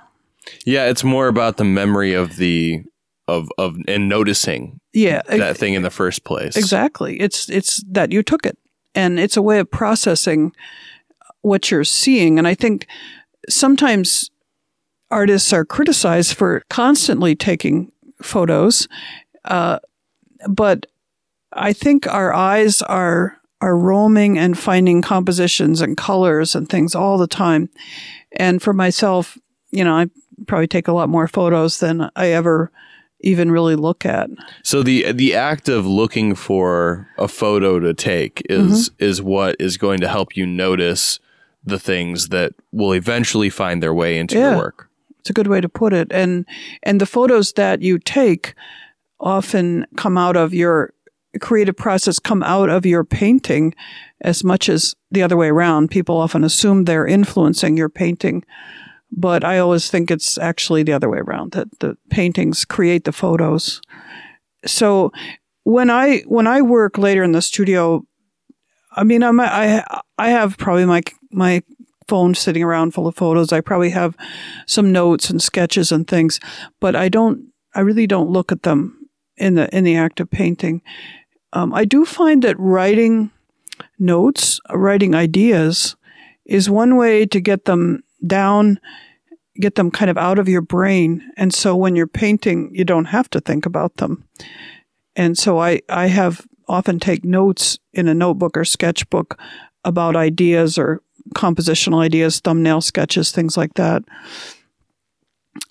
Yeah, 0.64 0.86
it's 0.86 1.04
more 1.04 1.28
about 1.28 1.56
the 1.56 1.64
memory 1.64 2.12
of 2.12 2.36
the 2.36 2.84
of 3.28 3.50
of 3.58 3.76
and 3.86 4.08
noticing 4.08 4.80
yeah 4.92 5.22
that 5.28 5.56
thing 5.56 5.74
in 5.74 5.82
the 5.82 5.90
first 5.90 6.24
place 6.24 6.56
exactly 6.56 7.20
it's 7.20 7.48
it's 7.48 7.82
that 7.88 8.12
you 8.12 8.22
took 8.22 8.44
it 8.44 8.58
and 8.94 9.18
it's 9.18 9.36
a 9.36 9.42
way 9.42 9.58
of 9.58 9.70
processing 9.70 10.52
what 11.42 11.70
you're 11.70 11.84
seeing 11.84 12.38
and 12.38 12.48
i 12.48 12.54
think 12.54 12.86
sometimes 13.48 14.30
artists 15.10 15.52
are 15.52 15.64
criticized 15.64 16.34
for 16.34 16.62
constantly 16.68 17.34
taking 17.34 17.92
photos 18.20 18.88
uh, 19.44 19.78
but 20.48 20.86
i 21.52 21.72
think 21.72 22.06
our 22.06 22.32
eyes 22.32 22.82
are 22.82 23.40
are 23.62 23.76
roaming 23.76 24.36
and 24.36 24.58
finding 24.58 25.00
compositions 25.00 25.80
and 25.80 25.96
colors 25.96 26.54
and 26.56 26.68
things 26.68 26.96
all 26.96 27.16
the 27.16 27.28
time. 27.28 27.70
And 28.32 28.60
for 28.60 28.72
myself, 28.72 29.38
you 29.70 29.84
know, 29.84 29.94
I 29.94 30.10
probably 30.48 30.66
take 30.66 30.88
a 30.88 30.92
lot 30.92 31.08
more 31.08 31.28
photos 31.28 31.78
than 31.78 32.10
I 32.16 32.32
ever 32.32 32.72
even 33.22 33.50
really 33.50 33.76
look 33.76 34.04
at. 34.06 34.28
So 34.62 34.82
the 34.82 35.12
the 35.12 35.34
act 35.34 35.68
of 35.68 35.86
looking 35.86 36.34
for 36.34 37.08
a 37.18 37.28
photo 37.28 37.78
to 37.80 37.94
take 37.94 38.42
is 38.50 38.90
Mm-hmm. 38.90 39.04
is 39.04 39.22
what 39.22 39.56
is 39.60 39.76
going 39.76 40.00
to 40.00 40.08
help 40.08 40.36
you 40.36 40.46
notice 40.46 41.18
the 41.64 41.78
things 41.78 42.28
that 42.28 42.52
will 42.72 42.92
eventually 42.92 43.50
find 43.50 43.82
their 43.82 43.94
way 43.94 44.18
into 44.18 44.36
Yeah. 44.36 44.50
your 44.50 44.56
work. 44.58 44.88
It's 45.20 45.30
a 45.30 45.32
good 45.32 45.46
way 45.46 45.60
to 45.60 45.68
put 45.68 45.92
it. 45.92 46.08
And 46.12 46.44
and 46.82 47.00
the 47.00 47.06
photos 47.06 47.52
that 47.52 47.80
you 47.82 47.98
take 47.98 48.54
often 49.20 49.86
come 49.96 50.18
out 50.18 50.36
of 50.36 50.52
your 50.52 50.92
creative 51.40 51.76
process, 51.76 52.18
come 52.18 52.42
out 52.42 52.68
of 52.68 52.84
your 52.84 53.04
painting 53.04 53.74
as 54.20 54.44
much 54.44 54.68
as 54.68 54.94
the 55.10 55.22
other 55.22 55.36
way 55.36 55.48
around. 55.48 55.90
People 55.90 56.16
often 56.16 56.44
assume 56.44 56.84
they're 56.84 57.06
influencing 57.06 57.76
your 57.76 57.88
painting. 57.88 58.44
But 59.14 59.44
I 59.44 59.58
always 59.58 59.90
think 59.90 60.10
it's 60.10 60.38
actually 60.38 60.82
the 60.82 60.94
other 60.94 61.08
way 61.08 61.18
around, 61.18 61.52
that 61.52 61.68
the 61.80 61.96
paintings 62.10 62.64
create 62.64 63.04
the 63.04 63.12
photos. 63.12 63.80
So 64.64 65.12
when 65.64 65.90
I 65.90 66.20
when 66.26 66.46
I 66.46 66.62
work 66.62 66.98
later 66.98 67.22
in 67.22 67.32
the 67.32 67.42
studio, 67.42 68.04
I 68.96 69.04
mean 69.04 69.22
I'm 69.22 69.38
I 69.38 69.84
I 70.18 70.30
have 70.30 70.56
probably 70.56 70.86
my 70.86 71.02
my 71.30 71.62
phone 72.08 72.34
sitting 72.34 72.62
around 72.62 72.92
full 72.92 73.06
of 73.06 73.16
photos. 73.16 73.52
I 73.52 73.60
probably 73.60 73.90
have 73.90 74.16
some 74.66 74.92
notes 74.92 75.30
and 75.30 75.42
sketches 75.42 75.92
and 75.92 76.06
things, 76.06 76.40
but 76.80 76.96
I 76.96 77.08
don't. 77.08 77.52
I 77.74 77.80
really 77.80 78.06
don't 78.06 78.30
look 78.30 78.52
at 78.52 78.62
them 78.62 79.08
in 79.36 79.54
the 79.54 79.74
in 79.76 79.84
the 79.84 79.96
act 79.96 80.20
of 80.20 80.30
painting. 80.30 80.82
Um, 81.52 81.72
I 81.74 81.84
do 81.84 82.04
find 82.04 82.42
that 82.42 82.58
writing 82.58 83.30
notes, 83.98 84.60
writing 84.70 85.14
ideas, 85.14 85.96
is 86.44 86.68
one 86.68 86.96
way 86.96 87.26
to 87.26 87.40
get 87.40 87.64
them 87.64 88.02
down, 88.26 88.80
get 89.56 89.74
them 89.74 89.90
kind 89.90 90.10
of 90.10 90.18
out 90.18 90.38
of 90.38 90.48
your 90.48 90.62
brain, 90.62 91.22
and 91.36 91.52
so 91.52 91.76
when 91.76 91.96
you're 91.96 92.06
painting, 92.06 92.70
you 92.72 92.84
don't 92.84 93.06
have 93.06 93.28
to 93.30 93.40
think 93.40 93.66
about 93.66 93.96
them. 93.96 94.24
And 95.16 95.36
so 95.36 95.58
I 95.58 95.80
I 95.88 96.06
have 96.06 96.46
often 96.68 96.98
take 96.98 97.24
notes 97.24 97.78
in 97.92 98.08
a 98.08 98.14
notebook 98.14 98.56
or 98.56 98.64
sketchbook 98.64 99.38
about 99.84 100.16
ideas 100.16 100.78
or 100.78 101.02
compositional 101.34 102.02
ideas, 102.02 102.40
thumbnail 102.40 102.80
sketches, 102.80 103.30
things 103.30 103.56
like 103.56 103.74
that. 103.74 104.02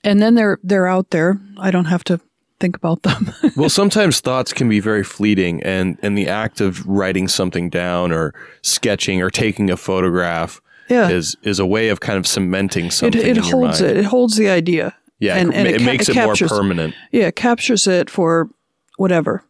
And 0.04 0.22
then 0.22 0.36
they're 0.36 0.60
they're 0.64 0.88
out 0.88 1.10
there. 1.10 1.40
I 1.58 1.72
don't 1.72 1.86
have 1.86 2.04
to 2.06 2.20
think 2.60 2.76
about 2.76 3.02
them. 3.02 3.34
well, 3.58 3.70
sometimes 3.70 4.20
thoughts 4.20 4.54
can 4.54 4.70
be 4.70 4.80
very 4.80 5.04
fleeting, 5.04 5.62
and 5.64 5.98
and 6.02 6.18
the 6.18 6.28
act 6.28 6.62
of 6.62 6.86
writing 6.86 7.28
something 7.28 7.70
down 7.70 8.12
or 8.12 8.34
sketching 8.62 9.22
or 9.22 9.30
taking 9.30 9.70
a 9.70 9.78
photograph 9.78 10.62
yeah. 10.90 11.10
is 11.10 11.36
is 11.44 11.60
a 11.60 11.66
way 11.66 11.90
of 11.90 12.00
kind 12.00 12.18
of 12.18 12.26
cementing 12.28 12.92
something. 12.92 13.22
it 13.22 13.28
in 13.28 13.36
your 13.36 13.44
holds 13.44 13.82
mind. 13.82 13.92
it. 13.92 13.98
It 13.98 14.06
holds 14.06 14.38
the 14.38 14.50
idea. 14.50 14.96
Yeah, 15.20 15.36
and- 15.38 15.54
it, 15.54 15.56
and 15.58 15.68
it, 15.68 15.76
it 15.76 15.80
ca- 15.80 15.86
makes 15.86 16.10
it 16.10 16.18
it, 16.18 16.24
more 16.26 16.36
permanent. 16.36 16.96
Yeah, 17.12 17.28
it 17.28 17.36
captures 17.36 17.88
it 17.88 18.10
for 18.10 18.50
whatever. 18.98 19.44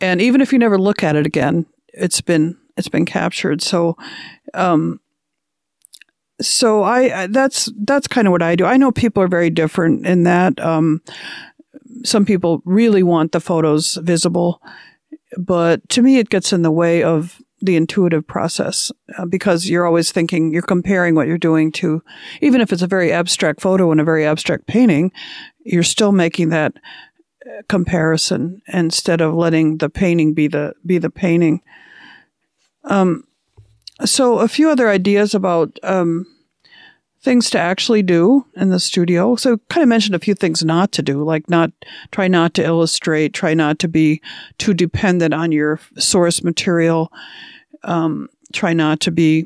And 0.00 0.20
even 0.20 0.40
if 0.40 0.52
you 0.52 0.58
never 0.58 0.78
look 0.78 1.02
at 1.02 1.16
it 1.16 1.26
again, 1.26 1.66
it's 1.88 2.20
been 2.20 2.56
it's 2.76 2.88
been 2.88 3.04
captured. 3.04 3.62
So 3.62 3.96
um 4.54 5.00
so 6.40 6.82
I 6.82 7.22
I- 7.22 7.26
that's 7.28 7.70
that's 7.84 8.08
kind 8.08 8.26
of 8.26 8.32
what 8.32 8.42
I 8.42 8.56
do. 8.56 8.64
I 8.64 8.76
know 8.76 8.92
people 8.92 9.22
are 9.22 9.28
very 9.28 9.50
different 9.50 10.06
in 10.06 10.24
that 10.24 10.58
um 10.60 11.02
some 12.04 12.24
people 12.24 12.62
really 12.64 13.02
want 13.02 13.32
the 13.32 13.40
photos 13.40 13.96
visible, 14.02 14.60
but 15.38 15.86
to 15.90 16.02
me 16.02 16.18
it 16.18 16.30
gets 16.30 16.52
in 16.52 16.62
the 16.62 16.70
way 16.72 17.02
of 17.02 17.40
the 17.62 17.76
intuitive 17.76 18.26
process 18.26 18.90
uh, 19.16 19.24
because 19.24 19.68
you're 19.68 19.86
always 19.86 20.10
thinking 20.12 20.52
you're 20.52 20.62
comparing 20.62 21.14
what 21.14 21.26
you're 21.26 21.38
doing 21.38 21.70
to 21.72 22.02
even 22.40 22.60
if 22.60 22.72
it's 22.72 22.82
a 22.82 22.86
very 22.86 23.12
abstract 23.12 23.60
photo 23.60 23.90
and 23.90 24.00
a 24.00 24.04
very 24.04 24.26
abstract 24.26 24.66
painting 24.66 25.12
you're 25.64 25.82
still 25.82 26.12
making 26.12 26.48
that 26.50 26.74
uh, 27.46 27.62
comparison 27.68 28.62
instead 28.68 29.20
of 29.20 29.34
letting 29.34 29.78
the 29.78 29.88
painting 29.88 30.32
be 30.32 30.46
the 30.46 30.74
be 30.86 30.98
the 30.98 31.10
painting. 31.10 31.60
Um, 32.84 33.24
so 34.04 34.38
a 34.38 34.46
few 34.48 34.70
other 34.70 34.88
ideas 34.88 35.34
about 35.34 35.78
um, 35.82 36.26
things 37.22 37.50
to 37.50 37.58
actually 37.58 38.02
do 38.02 38.44
in 38.56 38.70
the 38.70 38.80
studio. 38.80 39.36
So 39.36 39.58
kind 39.68 39.82
of 39.82 39.88
mentioned 39.88 40.14
a 40.14 40.20
few 40.20 40.34
things 40.34 40.64
not 40.64 40.90
to 40.92 41.02
do, 41.02 41.22
like 41.22 41.48
not 41.48 41.70
try 42.10 42.26
not 42.26 42.54
to 42.54 42.64
illustrate, 42.64 43.32
try 43.32 43.54
not 43.54 43.78
to 43.80 43.88
be 43.88 44.20
too 44.58 44.74
dependent 44.74 45.32
on 45.32 45.52
your 45.52 45.78
source 45.98 46.42
material, 46.42 47.12
um, 47.84 48.28
try 48.52 48.72
not 48.72 49.00
to 49.00 49.10
be 49.10 49.44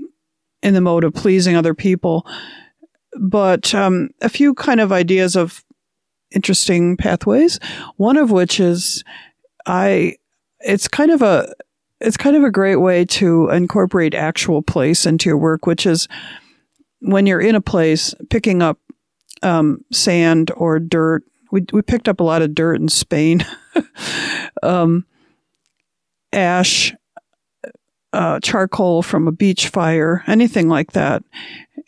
in 0.63 0.75
the 0.75 0.81
mode 0.81 1.05
of 1.05 1.15
pleasing 1.15 1.55
other 1.55 1.75
people. 1.75 2.27
But 3.21 3.75
um, 3.75 4.11
a 4.23 4.29
few 4.29 4.55
kind 4.55 4.81
of 4.81 4.91
ideas 4.91 5.37
of 5.37 5.63
interesting 6.35 6.97
pathways. 6.97 7.61
One 7.97 8.17
of 8.17 8.31
which 8.31 8.59
is 8.59 9.05
I 9.67 10.17
it's 10.61 10.89
kind 10.89 11.11
of 11.11 11.23
a 11.23 11.53
it's 12.01 12.17
kind 12.17 12.37
of 12.37 12.45
a 12.45 12.51
great 12.51 12.77
way 12.77 13.05
to 13.05 13.49
incorporate 13.51 14.15
actual 14.15 14.63
place 14.63 15.07
into 15.07 15.29
your 15.29 15.39
work, 15.39 15.67
which 15.67 15.87
is 15.87 16.09
when 17.07 17.27
you're 17.27 17.41
in 17.41 17.55
a 17.55 17.61
place 17.61 18.15
picking 18.31 18.63
up 18.63 18.79
um, 19.43 19.85
sand 19.93 20.51
or 20.57 20.79
dirt. 20.79 21.25
We 21.53 21.65
we 21.73 21.83
picked 21.83 22.09
up 22.09 22.21
a 22.21 22.25
lot 22.25 22.43
of 22.43 22.55
dirt 22.55 22.81
in 22.81 22.89
Spain, 22.89 23.47
um, 24.63 25.07
ash, 26.33 26.93
uh, 28.13 28.41
charcoal 28.41 29.03
from 29.03 29.29
a 29.29 29.33
beach 29.33 29.69
fire, 29.69 30.25
anything 30.27 30.69
like 30.69 30.93
that, 30.93 31.23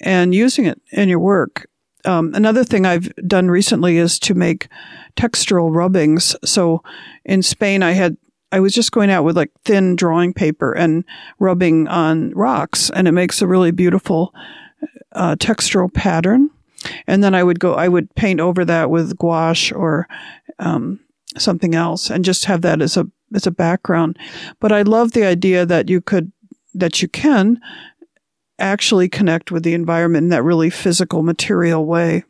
and 0.00 0.34
using 0.34 0.64
it 0.66 0.80
in 0.92 1.08
your 1.08 1.18
work 1.18 1.66
um, 2.04 2.32
another 2.34 2.64
thing 2.64 2.86
I've 2.86 3.14
done 3.26 3.50
recently 3.50 3.98
is 3.98 4.18
to 4.20 4.34
make 4.34 4.68
textural 5.16 5.74
rubbings. 5.74 6.36
So 6.44 6.82
in 7.24 7.42
Spain, 7.42 7.82
I 7.82 7.92
had 7.92 8.16
I 8.50 8.60
was 8.60 8.72
just 8.72 8.92
going 8.92 9.10
out 9.10 9.24
with 9.24 9.36
like 9.36 9.50
thin 9.64 9.94
drawing 9.94 10.32
paper 10.32 10.72
and 10.72 11.04
rubbing 11.38 11.86
on 11.88 12.30
rocks, 12.30 12.90
and 12.90 13.06
it 13.06 13.12
makes 13.12 13.42
a 13.42 13.46
really 13.46 13.72
beautiful 13.72 14.32
uh, 15.12 15.36
textural 15.36 15.92
pattern. 15.92 16.50
And 17.06 17.24
then 17.24 17.34
I 17.34 17.42
would 17.42 17.58
go, 17.58 17.74
I 17.74 17.88
would 17.88 18.14
paint 18.14 18.40
over 18.40 18.64
that 18.64 18.90
with 18.90 19.18
gouache 19.18 19.74
or 19.74 20.06
um, 20.58 21.00
something 21.36 21.74
else, 21.74 22.08
and 22.10 22.24
just 22.24 22.44
have 22.44 22.62
that 22.62 22.80
as 22.80 22.96
a 22.96 23.06
as 23.34 23.46
a 23.46 23.50
background. 23.50 24.18
But 24.60 24.72
I 24.72 24.82
love 24.82 25.12
the 25.12 25.24
idea 25.24 25.66
that 25.66 25.88
you 25.88 26.00
could 26.00 26.32
that 26.74 27.02
you 27.02 27.08
can 27.08 27.60
actually 28.58 29.08
connect 29.08 29.50
with 29.50 29.62
the 29.62 29.74
environment 29.74 30.24
in 30.24 30.28
that 30.30 30.42
really 30.42 30.70
physical, 30.70 31.22
material 31.22 31.84
way 31.84 32.24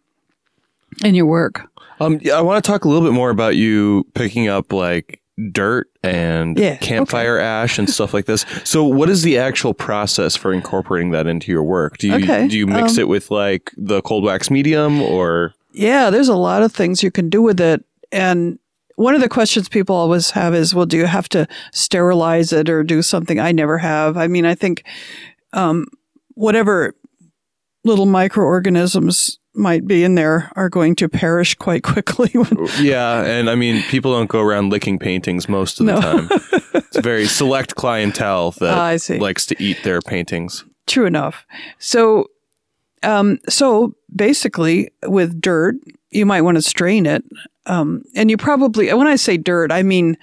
in 1.04 1.14
your 1.14 1.26
work. 1.26 1.68
Um, 2.00 2.20
I 2.32 2.40
want 2.40 2.62
to 2.62 2.70
talk 2.70 2.84
a 2.84 2.88
little 2.88 3.06
bit 3.06 3.14
more 3.14 3.30
about 3.30 3.56
you 3.56 4.06
picking 4.14 4.48
up 4.48 4.72
like 4.72 5.20
dirt 5.52 5.88
and 6.02 6.58
Yeah, 6.58 6.76
campfire 6.76 7.38
ash 7.38 7.78
and 7.78 7.88
stuff 7.88 8.12
like 8.12 8.26
this. 8.26 8.44
So, 8.64 8.84
what 8.84 9.08
is 9.08 9.22
the 9.22 9.38
actual 9.38 9.72
process 9.72 10.36
for 10.36 10.52
incorporating 10.52 11.10
that 11.12 11.26
into 11.26 11.50
your 11.52 11.62
work? 11.62 11.98
Do 11.98 12.08
you 12.08 12.14
Okay, 12.16 12.48
do 12.48 12.58
you 12.58 12.66
mix 12.66 12.92
um, 12.92 13.00
it 13.00 13.08
with 13.08 13.30
like 13.30 13.72
the 13.76 14.02
cold 14.02 14.24
wax 14.24 14.50
medium 14.50 15.00
or? 15.00 15.54
Yeah, 15.72 16.10
there's 16.10 16.28
a 16.28 16.36
lot 16.36 16.62
of 16.62 16.72
things 16.72 17.02
you 17.02 17.10
can 17.10 17.30
do 17.30 17.40
with 17.40 17.60
it. 17.60 17.84
And 18.10 18.58
one 18.96 19.14
of 19.14 19.20
the 19.20 19.28
questions 19.28 19.68
people 19.68 19.94
always 19.94 20.30
have 20.32 20.54
is, 20.54 20.74
well, 20.74 20.86
do 20.86 20.96
you 20.96 21.06
have 21.06 21.28
to 21.30 21.46
sterilize 21.72 22.52
it 22.52 22.68
or 22.68 22.82
do 22.82 23.00
something? 23.00 23.38
I 23.38 23.52
never 23.52 23.78
have. 23.78 24.16
I 24.16 24.26
mean, 24.26 24.44
I 24.44 24.54
think 24.54 24.84
um, 25.52 25.86
whatever 26.34 26.94
little 27.84 28.06
microorganisms 28.06 29.38
might 29.58 29.86
be 29.86 30.04
in 30.04 30.14
there 30.14 30.50
are 30.56 30.68
going 30.68 30.94
to 30.96 31.08
perish 31.08 31.54
quite 31.54 31.82
quickly. 31.82 32.30
Yeah, 32.80 33.22
and 33.24 33.50
I 33.50 33.54
mean, 33.54 33.82
people 33.84 34.12
don't 34.12 34.28
go 34.30 34.40
around 34.40 34.70
licking 34.70 34.98
paintings 34.98 35.48
most 35.48 35.80
of 35.80 35.86
the 35.86 35.94
No. 35.94 36.00
time. 36.00 36.28
It's 36.88 36.96
a 36.96 37.02
very 37.02 37.26
select 37.26 37.74
clientele 37.74 38.52
that 38.60 39.00
see. 39.02 39.18
likes 39.18 39.44
to 39.46 39.62
eat 39.62 39.82
their 39.82 40.00
paintings. 40.00 40.64
True 40.86 41.04
enough. 41.04 41.44
So, 41.78 42.30
um, 43.02 43.38
so 43.46 43.94
basically, 44.14 44.90
with 45.06 45.38
dirt, 45.38 45.74
you 46.10 46.24
might 46.24 46.40
want 46.42 46.56
to 46.56 46.62
strain 46.62 47.04
it, 47.04 47.22
um, 47.66 48.04
and 48.14 48.30
you 48.30 48.38
probably. 48.38 48.90
When 48.94 49.06
I 49.06 49.16
say 49.16 49.36
dirt, 49.36 49.70
I 49.70 49.82
mean, 49.82 50.16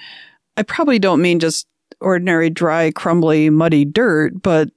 I 0.57 0.63
probably 0.63 0.97
don't 0.97 1.21
mean 1.21 1.39
just 1.39 1.67
ordinary 2.01 2.49
dry, 2.49 2.89
crumbly, 2.89 3.51
muddy 3.51 3.85
dirt, 3.85 4.41
but 4.41 4.69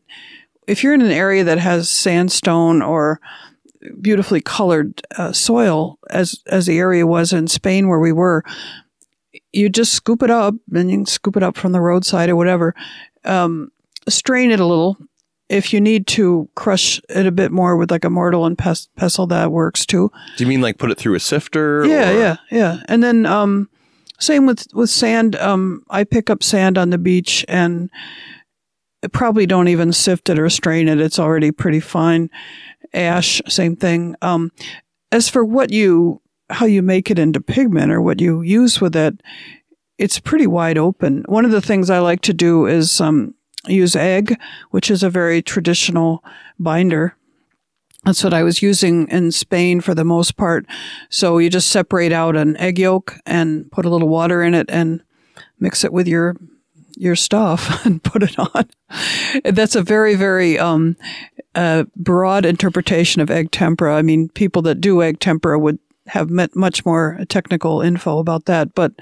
if 0.66 0.82
you're 0.82 0.92
in 0.92 1.00
an 1.00 1.10
area 1.10 1.42
that 1.44 1.58
has 1.58 1.88
sandstone 1.88 2.82
or 2.82 3.18
beautifully 4.00 4.40
colored 4.40 5.00
uh, 5.16 5.32
soil, 5.32 5.98
as 6.10 6.40
as 6.46 6.66
the 6.66 6.78
area 6.78 7.06
was 7.06 7.32
in 7.32 7.46
Spain 7.48 7.88
where 7.88 7.98
we 8.00 8.12
were, 8.12 8.44
you 9.52 9.68
just 9.68 9.92
scoop 9.92 10.22
it 10.22 10.30
up, 10.30 10.54
and 10.74 10.90
you 10.90 10.96
can 10.98 11.06
scoop 11.06 11.36
it 11.36 11.42
up 11.42 11.56
from 11.56 11.72
the 11.72 11.80
roadside 11.80 12.28
or 12.28 12.36
whatever. 12.36 12.74
Um, 13.24 13.70
strain 14.08 14.50
it 14.50 14.60
a 14.60 14.64
little, 14.66 14.96
if 15.48 15.72
you 15.72 15.80
need 15.80 16.06
to 16.08 16.48
crush 16.54 17.00
it 17.08 17.26
a 17.26 17.32
bit 17.32 17.52
more 17.52 17.76
with 17.76 17.90
like 17.90 18.04
a 18.04 18.10
mortar 18.10 18.38
and 18.46 18.56
pes- 18.56 18.88
pestle, 18.96 19.26
that 19.28 19.52
works 19.52 19.84
too. 19.86 20.10
Do 20.36 20.44
you 20.44 20.48
mean 20.48 20.60
like 20.60 20.78
put 20.78 20.90
it 20.90 20.98
through 20.98 21.14
a 21.14 21.20
sifter? 21.20 21.84
Yeah, 21.86 22.10
or- 22.10 22.18
yeah, 22.18 22.36
yeah. 22.50 22.82
And 22.86 23.02
then 23.02 23.26
um, 23.26 23.68
same 24.18 24.46
with 24.46 24.66
with 24.72 24.90
sand. 24.90 25.36
Um, 25.36 25.84
I 25.90 26.04
pick 26.04 26.30
up 26.30 26.42
sand 26.42 26.76
on 26.78 26.90
the 26.90 26.98
beach 26.98 27.44
and 27.48 27.90
probably 29.12 29.46
don't 29.46 29.68
even 29.68 29.92
sift 29.92 30.28
it 30.28 30.38
or 30.38 30.48
strain 30.50 30.88
it. 30.88 31.00
It's 31.00 31.18
already 31.18 31.52
pretty 31.52 31.80
fine. 31.80 32.30
Ash, 32.92 33.40
same 33.46 33.76
thing. 33.76 34.16
Um, 34.22 34.50
as 35.12 35.28
for 35.28 35.44
what 35.44 35.70
you, 35.70 36.20
how 36.50 36.66
you 36.66 36.82
make 36.82 37.10
it 37.10 37.18
into 37.18 37.40
pigment 37.40 37.92
or 37.92 38.00
what 38.02 38.20
you 38.20 38.42
use 38.42 38.80
with 38.80 38.96
it, 38.96 39.22
it's 39.98 40.20
pretty 40.20 40.46
wide 40.46 40.78
open. 40.78 41.24
One 41.28 41.44
of 41.44 41.50
the 41.50 41.60
things 41.60 41.90
I 41.90 41.98
like 41.98 42.20
to 42.22 42.32
do 42.32 42.66
is 42.66 43.00
um, 43.00 43.34
use 43.66 43.96
egg, 43.96 44.38
which 44.70 44.90
is 44.90 45.02
a 45.02 45.10
very 45.10 45.42
traditional 45.42 46.24
binder. 46.58 47.14
That's 48.04 48.24
what 48.24 48.32
I 48.32 48.42
was 48.42 48.62
using 48.62 49.08
in 49.08 49.32
Spain 49.32 49.80
for 49.80 49.94
the 49.94 50.04
most 50.04 50.36
part. 50.36 50.66
So 51.10 51.38
you 51.38 51.50
just 51.50 51.68
separate 51.68 52.12
out 52.12 52.36
an 52.36 52.56
egg 52.56 52.78
yolk 52.78 53.14
and 53.26 53.70
put 53.70 53.84
a 53.84 53.90
little 53.90 54.08
water 54.08 54.42
in 54.42 54.54
it 54.54 54.70
and 54.70 55.02
mix 55.58 55.84
it 55.84 55.92
with 55.92 56.06
your 56.06 56.36
your 56.98 57.16
stuff 57.16 57.84
and 57.86 58.02
put 58.02 58.22
it 58.22 58.38
on. 58.38 58.68
That's 59.44 59.74
a 59.74 59.82
very, 59.82 60.14
very 60.14 60.58
um, 60.58 60.96
uh, 61.54 61.84
broad 61.96 62.44
interpretation 62.44 63.22
of 63.22 63.30
egg 63.30 63.50
tempera. 63.50 63.96
I 63.96 64.02
mean, 64.02 64.28
people 64.30 64.62
that 64.62 64.80
do 64.80 65.02
egg 65.02 65.20
tempera 65.20 65.58
would 65.58 65.78
have 66.08 66.30
met 66.30 66.56
much 66.56 66.84
more 66.84 67.20
technical 67.28 67.80
info 67.82 68.18
about 68.18 68.46
that. 68.46 68.74
But 68.74 68.92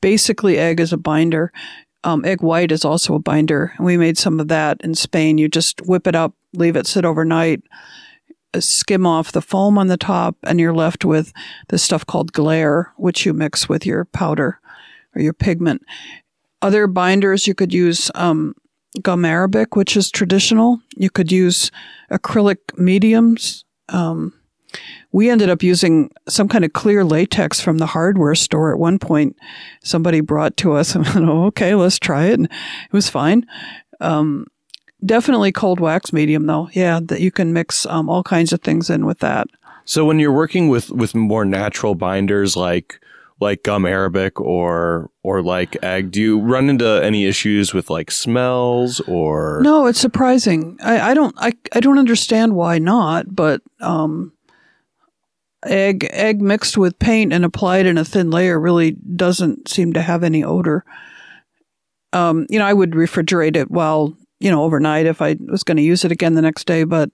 basically, 0.00 0.58
egg 0.58 0.80
is 0.80 0.92
a 0.92 0.98
binder. 0.98 1.52
Um, 2.04 2.24
egg 2.24 2.42
white 2.42 2.72
is 2.72 2.84
also 2.84 3.14
a 3.14 3.20
binder. 3.20 3.72
And 3.76 3.86
we 3.86 3.96
made 3.96 4.18
some 4.18 4.40
of 4.40 4.48
that 4.48 4.80
in 4.82 4.94
Spain. 4.94 5.38
You 5.38 5.48
just 5.48 5.80
whip 5.82 6.06
it 6.06 6.14
up, 6.14 6.34
leave 6.54 6.76
it 6.76 6.86
sit 6.86 7.04
overnight, 7.04 7.62
uh, 8.54 8.60
skim 8.60 9.06
off 9.06 9.32
the 9.32 9.42
foam 9.42 9.78
on 9.78 9.88
the 9.88 9.96
top, 9.96 10.36
and 10.42 10.58
you're 10.58 10.74
left 10.74 11.04
with 11.04 11.32
this 11.68 11.82
stuff 11.82 12.06
called 12.06 12.32
glaire, 12.32 12.92
which 12.96 13.26
you 13.26 13.32
mix 13.32 13.68
with 13.68 13.84
your 13.84 14.04
powder 14.06 14.60
or 15.14 15.22
your 15.22 15.32
pigment. 15.32 15.82
Other 16.62 16.86
binders, 16.86 17.46
you 17.46 17.54
could 17.54 17.72
use 17.72 18.10
um, 18.14 18.54
gum 19.02 19.24
arabic, 19.24 19.76
which 19.76 19.96
is 19.96 20.10
traditional. 20.10 20.80
You 20.96 21.10
could 21.10 21.32
use 21.32 21.70
acrylic 22.10 22.58
mediums. 22.76 23.64
Um, 23.88 24.34
we 25.12 25.30
ended 25.30 25.50
up 25.50 25.62
using 25.62 26.10
some 26.28 26.48
kind 26.48 26.64
of 26.64 26.72
clear 26.72 27.04
latex 27.04 27.60
from 27.60 27.78
the 27.78 27.86
hardware 27.86 28.34
store 28.34 28.72
at 28.72 28.78
one 28.78 28.98
point. 28.98 29.36
Somebody 29.82 30.20
brought 30.20 30.56
to 30.58 30.74
us, 30.74 30.94
and 30.94 31.04
went, 31.14 31.28
oh, 31.28 31.46
okay, 31.46 31.74
let's 31.74 31.98
try 31.98 32.26
it. 32.26 32.34
And 32.34 32.46
it 32.46 32.92
was 32.92 33.08
fine. 33.08 33.46
Um, 34.00 34.46
definitely 35.04 35.52
cold 35.52 35.80
wax 35.80 36.12
medium, 36.12 36.46
though. 36.46 36.68
Yeah, 36.72 37.00
that 37.02 37.20
you 37.20 37.30
can 37.30 37.52
mix 37.52 37.86
um, 37.86 38.08
all 38.08 38.22
kinds 38.22 38.52
of 38.52 38.60
things 38.60 38.90
in 38.90 39.06
with 39.06 39.18
that. 39.20 39.48
So 39.84 40.04
when 40.04 40.20
you're 40.20 40.32
working 40.32 40.68
with 40.68 40.90
with 40.90 41.14
more 41.14 41.44
natural 41.44 41.96
binders 41.96 42.56
like 42.56 43.00
like 43.40 43.62
gum 43.62 43.86
arabic 43.86 44.40
or 44.40 45.10
or 45.22 45.42
like 45.42 45.76
egg 45.82 46.10
do 46.10 46.20
you 46.20 46.40
run 46.40 46.68
into 46.68 46.86
any 47.02 47.26
issues 47.26 47.72
with 47.72 47.90
like 47.90 48.10
smells 48.10 49.00
or 49.00 49.60
no 49.62 49.86
it's 49.86 50.00
surprising 50.00 50.76
i, 50.82 51.10
I 51.10 51.14
don't 51.14 51.34
I, 51.38 51.52
I 51.72 51.80
don't 51.80 51.98
understand 51.98 52.54
why 52.54 52.78
not 52.78 53.34
but 53.34 53.62
um 53.80 54.32
egg 55.64 56.08
egg 56.10 56.40
mixed 56.40 56.78
with 56.78 56.98
paint 56.98 57.32
and 57.32 57.44
applied 57.44 57.86
in 57.86 57.98
a 57.98 58.04
thin 58.04 58.30
layer 58.30 58.58
really 58.58 58.92
doesn't 58.92 59.68
seem 59.68 59.92
to 59.92 60.02
have 60.02 60.24
any 60.24 60.42
odor. 60.42 60.84
Um, 62.12 62.46
you 62.48 62.58
know, 62.58 62.66
I 62.66 62.72
would 62.72 62.92
refrigerate 62.92 63.56
it 63.56 63.70
while 63.70 64.16
you 64.38 64.50
know 64.50 64.64
overnight 64.64 65.06
if 65.06 65.20
I 65.20 65.36
was 65.40 65.62
going 65.62 65.76
to 65.76 65.82
use 65.82 66.04
it 66.04 66.12
again 66.12 66.34
the 66.34 66.42
next 66.42 66.66
day, 66.66 66.84
but 66.84 67.10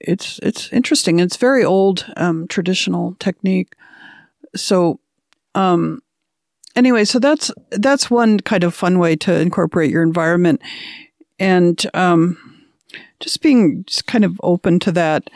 it's 0.00 0.38
it's 0.42 0.72
interesting. 0.72 1.18
It's 1.18 1.36
very 1.36 1.64
old 1.64 2.06
um, 2.16 2.46
traditional 2.48 3.16
technique. 3.18 3.74
So, 4.56 5.00
um, 5.54 6.00
anyway, 6.76 7.04
so 7.04 7.18
that's 7.18 7.50
that's 7.70 8.10
one 8.10 8.40
kind 8.40 8.64
of 8.64 8.74
fun 8.74 8.98
way 8.98 9.16
to 9.16 9.38
incorporate 9.38 9.90
your 9.90 10.02
environment, 10.02 10.60
and 11.38 11.84
um, 11.94 12.38
just 13.20 13.42
being 13.42 13.84
just 13.84 14.06
kind 14.06 14.24
of 14.24 14.40
open 14.42 14.78
to 14.80 14.92
that 14.92 15.30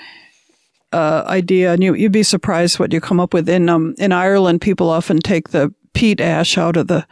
uh, 0.93 1.25
idea, 1.27 1.73
and 1.73 1.83
you, 1.83 1.93
would 1.93 2.13
be 2.13 2.23
surprised 2.23 2.79
what 2.79 2.93
you 2.93 3.01
come 3.01 3.21
up 3.21 3.35
with. 3.35 3.49
In 3.49 3.69
um, 3.69 3.95
in 3.99 4.13
Ireland, 4.13 4.61
people 4.61 4.91
often 4.91 5.19
take 5.19 5.51
the 5.51 5.73
peat 5.95 6.21
ash 6.21 6.59
out 6.59 6.77
of 6.77 6.89
the 6.89 7.07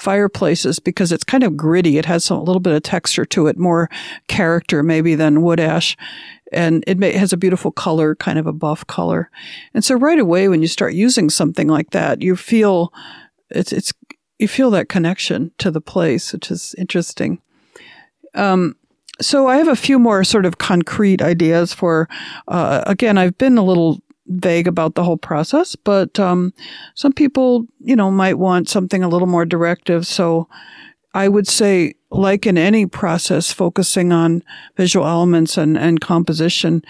fireplaces 0.00 0.78
because 0.78 1.12
it's 1.12 1.24
kind 1.24 1.44
of 1.44 1.56
gritty. 1.56 1.98
It 1.98 2.06
has 2.06 2.24
some, 2.24 2.38
a 2.38 2.42
little 2.42 2.60
bit 2.60 2.74
of 2.74 2.82
texture 2.82 3.24
to 3.26 3.46
it, 3.46 3.58
more 3.58 3.88
character 4.28 4.82
maybe 4.82 5.14
than 5.14 5.42
wood 5.42 5.60
ash, 5.60 5.96
and 6.52 6.82
it, 6.86 6.98
may, 6.98 7.12
has 7.12 7.32
a 7.32 7.36
beautiful 7.36 7.70
color, 7.70 8.14
kind 8.14 8.38
of 8.38 8.46
a 8.46 8.52
buff 8.52 8.86
color. 8.86 9.30
And 9.74 9.84
so 9.84 9.94
right 9.94 10.18
away, 10.18 10.48
when 10.48 10.62
you 10.62 10.68
start 10.68 10.94
using 10.94 11.30
something 11.30 11.68
like 11.68 11.90
that, 11.90 12.22
you 12.22 12.36
feel 12.36 12.92
it's 13.50 13.72
it's 13.72 13.92
you 14.38 14.48
feel 14.48 14.70
that 14.70 14.88
connection 14.88 15.50
to 15.58 15.70
the 15.70 15.80
place, 15.82 16.32
which 16.32 16.50
is 16.50 16.74
interesting. 16.78 17.42
Um, 18.34 18.76
so 19.20 19.48
I 19.48 19.58
have 19.58 19.68
a 19.68 19.76
few 19.76 19.98
more 19.98 20.24
sort 20.24 20.46
of 20.46 20.56
concrete 20.56 21.20
ideas 21.20 21.74
for, 21.74 22.08
uh, 22.48 22.82
again, 22.86 23.18
I've 23.18 23.36
been 23.36 23.58
a 23.58 23.64
little 23.64 24.00
vague 24.30 24.68
about 24.68 24.94
the 24.94 25.04
whole 25.04 25.16
process, 25.16 25.76
but 25.76 26.18
um, 26.18 26.52
some 26.94 27.12
people, 27.12 27.66
you 27.80 27.96
know, 27.96 28.10
might 28.10 28.38
want 28.38 28.68
something 28.68 29.02
a 29.02 29.08
little 29.08 29.28
more 29.28 29.44
directive. 29.44 30.06
So 30.06 30.48
I 31.12 31.28
would 31.28 31.48
say, 31.48 31.94
like 32.10 32.46
in 32.46 32.56
any 32.56 32.86
process, 32.86 33.52
focusing 33.52 34.12
on 34.12 34.42
visual 34.76 35.06
elements 35.06 35.56
and, 35.58 35.76
and 35.76 36.00
composition. 36.00 36.82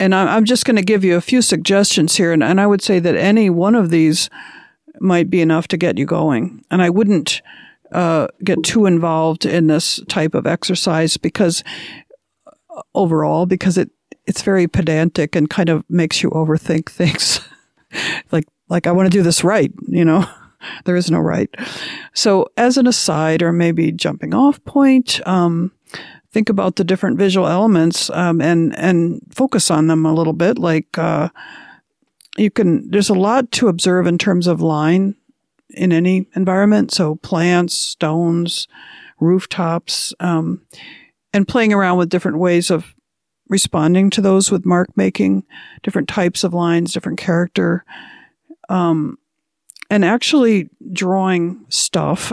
And 0.00 0.14
I'm 0.14 0.44
just 0.44 0.64
going 0.64 0.76
to 0.76 0.82
give 0.82 1.04
you 1.04 1.16
a 1.16 1.20
few 1.20 1.42
suggestions 1.42 2.16
here. 2.16 2.32
And, 2.32 2.42
and 2.42 2.60
I 2.60 2.66
would 2.66 2.82
say 2.82 3.00
that 3.00 3.16
any 3.16 3.50
one 3.50 3.74
of 3.74 3.90
these 3.90 4.30
might 5.00 5.28
be 5.30 5.40
enough 5.40 5.66
to 5.68 5.76
get 5.76 5.98
you 5.98 6.06
going. 6.06 6.64
And 6.70 6.82
I 6.82 6.90
wouldn't 6.90 7.42
uh, 7.92 8.28
get 8.44 8.62
too 8.62 8.86
involved 8.86 9.44
in 9.44 9.66
this 9.66 10.00
type 10.08 10.34
of 10.34 10.46
exercise 10.46 11.16
because 11.16 11.64
uh, 12.46 12.82
overall, 12.94 13.46
because 13.46 13.78
it 13.78 13.90
it's 14.28 14.42
very 14.42 14.68
pedantic 14.68 15.34
and 15.34 15.48
kind 15.48 15.70
of 15.70 15.82
makes 15.88 16.22
you 16.22 16.30
overthink 16.30 16.88
things. 16.90 17.40
like 18.30 18.46
like 18.68 18.86
I 18.86 18.92
want 18.92 19.10
to 19.10 19.18
do 19.18 19.22
this 19.22 19.42
right, 19.42 19.72
you 19.88 20.04
know. 20.04 20.28
there 20.84 20.96
is 20.96 21.10
no 21.10 21.18
right. 21.18 21.48
So 22.14 22.48
as 22.56 22.76
an 22.76 22.86
aside, 22.86 23.42
or 23.42 23.52
maybe 23.52 23.90
jumping 23.90 24.34
off 24.34 24.62
point, 24.64 25.26
um, 25.26 25.72
think 26.32 26.48
about 26.48 26.76
the 26.76 26.84
different 26.84 27.16
visual 27.16 27.46
elements 27.46 28.10
um, 28.10 28.40
and 28.40 28.76
and 28.76 29.22
focus 29.30 29.70
on 29.70 29.86
them 29.86 30.04
a 30.04 30.12
little 30.12 30.34
bit. 30.34 30.58
Like 30.58 30.98
uh, 30.98 31.30
you 32.36 32.50
can, 32.50 32.90
there's 32.90 33.08
a 33.08 33.14
lot 33.14 33.50
to 33.52 33.68
observe 33.68 34.06
in 34.06 34.18
terms 34.18 34.46
of 34.46 34.60
line 34.60 35.14
in 35.70 35.92
any 35.92 36.26
environment. 36.34 36.92
So 36.92 37.16
plants, 37.16 37.74
stones, 37.74 38.68
rooftops, 39.20 40.12
um, 40.20 40.62
and 41.32 41.48
playing 41.48 41.72
around 41.72 41.98
with 41.98 42.10
different 42.10 42.38
ways 42.38 42.70
of 42.70 42.94
responding 43.48 44.10
to 44.10 44.20
those 44.20 44.50
with 44.50 44.66
mark 44.66 44.88
making, 44.96 45.44
different 45.82 46.08
types 46.08 46.44
of 46.44 46.54
lines, 46.54 46.92
different 46.92 47.18
character, 47.18 47.84
um, 48.68 49.18
and 49.90 50.04
actually 50.04 50.68
drawing 50.92 51.64
stuff. 51.68 52.32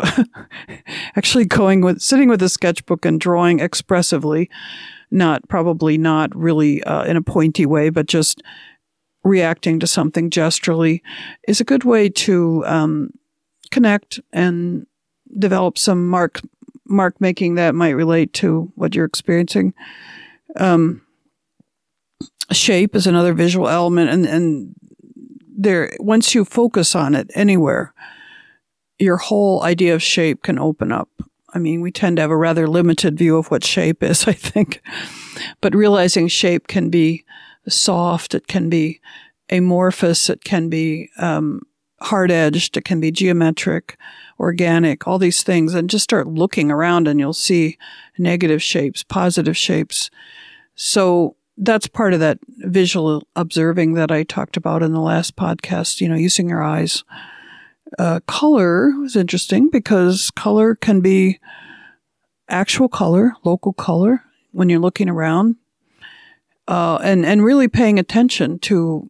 actually 1.16 1.46
going 1.46 1.82
with 1.82 2.02
sitting 2.02 2.30
with 2.30 2.42
a 2.42 2.50
sketchbook 2.50 3.06
and 3.06 3.20
drawing 3.20 3.60
expressively, 3.60 4.50
not 5.10 5.48
probably 5.48 5.98
not 5.98 6.36
really 6.36 6.84
uh, 6.84 7.04
in 7.06 7.16
a 7.16 7.22
pointy 7.22 7.66
way, 7.66 7.90
but 7.90 8.08
just 8.08 8.42
reacting 9.24 9.80
to 9.80 9.88
something 9.88 10.30
gesturally 10.30 11.02
is 11.48 11.60
a 11.60 11.66
good 11.66 11.84
way 11.84 12.10
to 12.10 12.64
um, 12.66 13.10
connect 13.72 14.20
and 14.32 14.86
develop 15.38 15.78
some 15.78 16.08
mark 16.08 16.42
mark 16.88 17.20
making 17.20 17.56
that 17.56 17.74
might 17.74 17.90
relate 17.90 18.32
to 18.34 18.72
what 18.76 18.94
you're 18.94 19.06
experiencing. 19.06 19.74
Um, 20.58 21.02
shape 22.52 22.96
is 22.96 23.08
another 23.08 23.34
visual 23.34 23.68
element, 23.68 24.10
and 24.10 24.26
and 24.26 24.76
there 25.58 25.96
once 26.00 26.36
you 26.36 26.46
focus 26.46 26.96
on 26.96 27.16
it 27.16 27.32
anywhere, 27.34 27.94
your 29.00 29.18
whole 29.18 29.64
idea 29.64 29.96
of 29.96 30.04
shape 30.04 30.44
can 30.44 30.60
open 30.60 30.92
up. 30.92 31.10
I 31.54 31.60
mean, 31.60 31.80
we 31.80 31.92
tend 31.92 32.18
to 32.18 32.22
have 32.22 32.32
a 32.32 32.38
rather 32.38 32.68
limited 32.68 33.18
view 33.18 33.38
of 33.38 33.50
what 33.50 33.64
shape 33.64 34.04
is, 34.04 34.28
I 34.28 34.34
think, 34.34 34.82
but 35.62 35.76
realizing 35.76 36.28
shape 36.28 36.68
can 36.68 36.90
be 36.90 37.24
soft, 37.68 38.36
it 38.36 38.48
can 38.48 38.70
be 38.70 39.00
amorphous, 39.50 40.30
it 40.30 40.44
can 40.44 40.70
be 40.70 41.10
um, 41.18 41.62
hard 42.02 42.32
edged, 42.32 42.78
it 42.78 42.86
can 42.86 43.00
be 43.00 43.12
geometric, 43.12 43.98
organic, 44.40 45.08
all 45.08 45.18
these 45.18 45.44
things, 45.44 45.74
and 45.74 45.90
just 45.90 46.04
start 46.04 46.28
looking 46.28 46.72
around 46.72 47.08
and 47.08 47.20
you'll 47.20 47.34
see 47.34 47.78
negative 48.18 48.62
shapes, 48.62 49.04
positive 49.04 49.56
shapes. 49.56 50.10
So 50.76 51.36
that's 51.58 51.88
part 51.88 52.14
of 52.14 52.20
that 52.20 52.40
visual 52.48 53.28
observing 53.36 53.94
that 53.94 54.12
I 54.12 54.24
talked 54.24 54.58
about 54.58 54.84
in 54.84 54.94
the 54.94 55.02
last 55.02 55.36
podcast, 55.36 56.02
you 56.02 56.10
know, 56.10 56.16
using 56.16 56.50
your 56.50 56.64
eyes. 56.64 57.04
Uh, 57.98 58.20
color 58.28 58.92
is 59.04 59.16
interesting 59.16 59.70
because 59.70 60.32
color 60.32 60.76
can 60.76 61.02
be 61.02 61.40
actual 62.50 62.90
color, 62.90 63.34
local 63.44 63.74
color 63.74 64.24
when 64.52 64.70
you're 64.70 64.80
looking 64.80 65.10
around, 65.10 65.56
uh, 66.68 66.98
and 67.04 67.26
and 67.26 67.44
really 67.44 67.68
paying 67.68 68.00
attention 68.00 68.60
to 68.60 69.10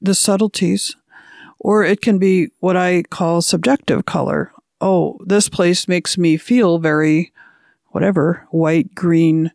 the 0.00 0.14
subtleties 0.14 0.96
or 1.62 1.84
it 1.84 2.00
can 2.00 2.18
be 2.18 2.48
what 2.58 2.76
I 2.76 3.04
call 3.04 3.40
subjective 3.40 4.04
color. 4.04 4.52
Oh, 4.80 5.16
this 5.24 5.48
place 5.48 5.86
makes 5.86 6.18
me 6.18 6.36
feel 6.36 6.78
very 6.78 7.32
whatever, 7.88 8.48
white, 8.50 8.94
green, 8.96 9.52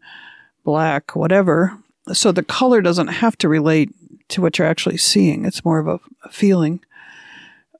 black, 0.64 1.16
whatever. 1.18 1.78
So 2.14 2.32
the 2.32 2.44
color 2.44 2.82
doesn't 2.82 3.08
have 3.08 3.38
to 3.40 3.50
relate 3.50 3.94
to 4.30 4.42
what 4.42 4.58
you're 4.58 4.68
actually 4.68 4.98
seeing. 4.98 5.46
It's 5.46 5.64
more 5.64 5.80
of 5.80 5.88
a, 5.88 6.00
a 6.24 6.30
feeling. 6.30 6.82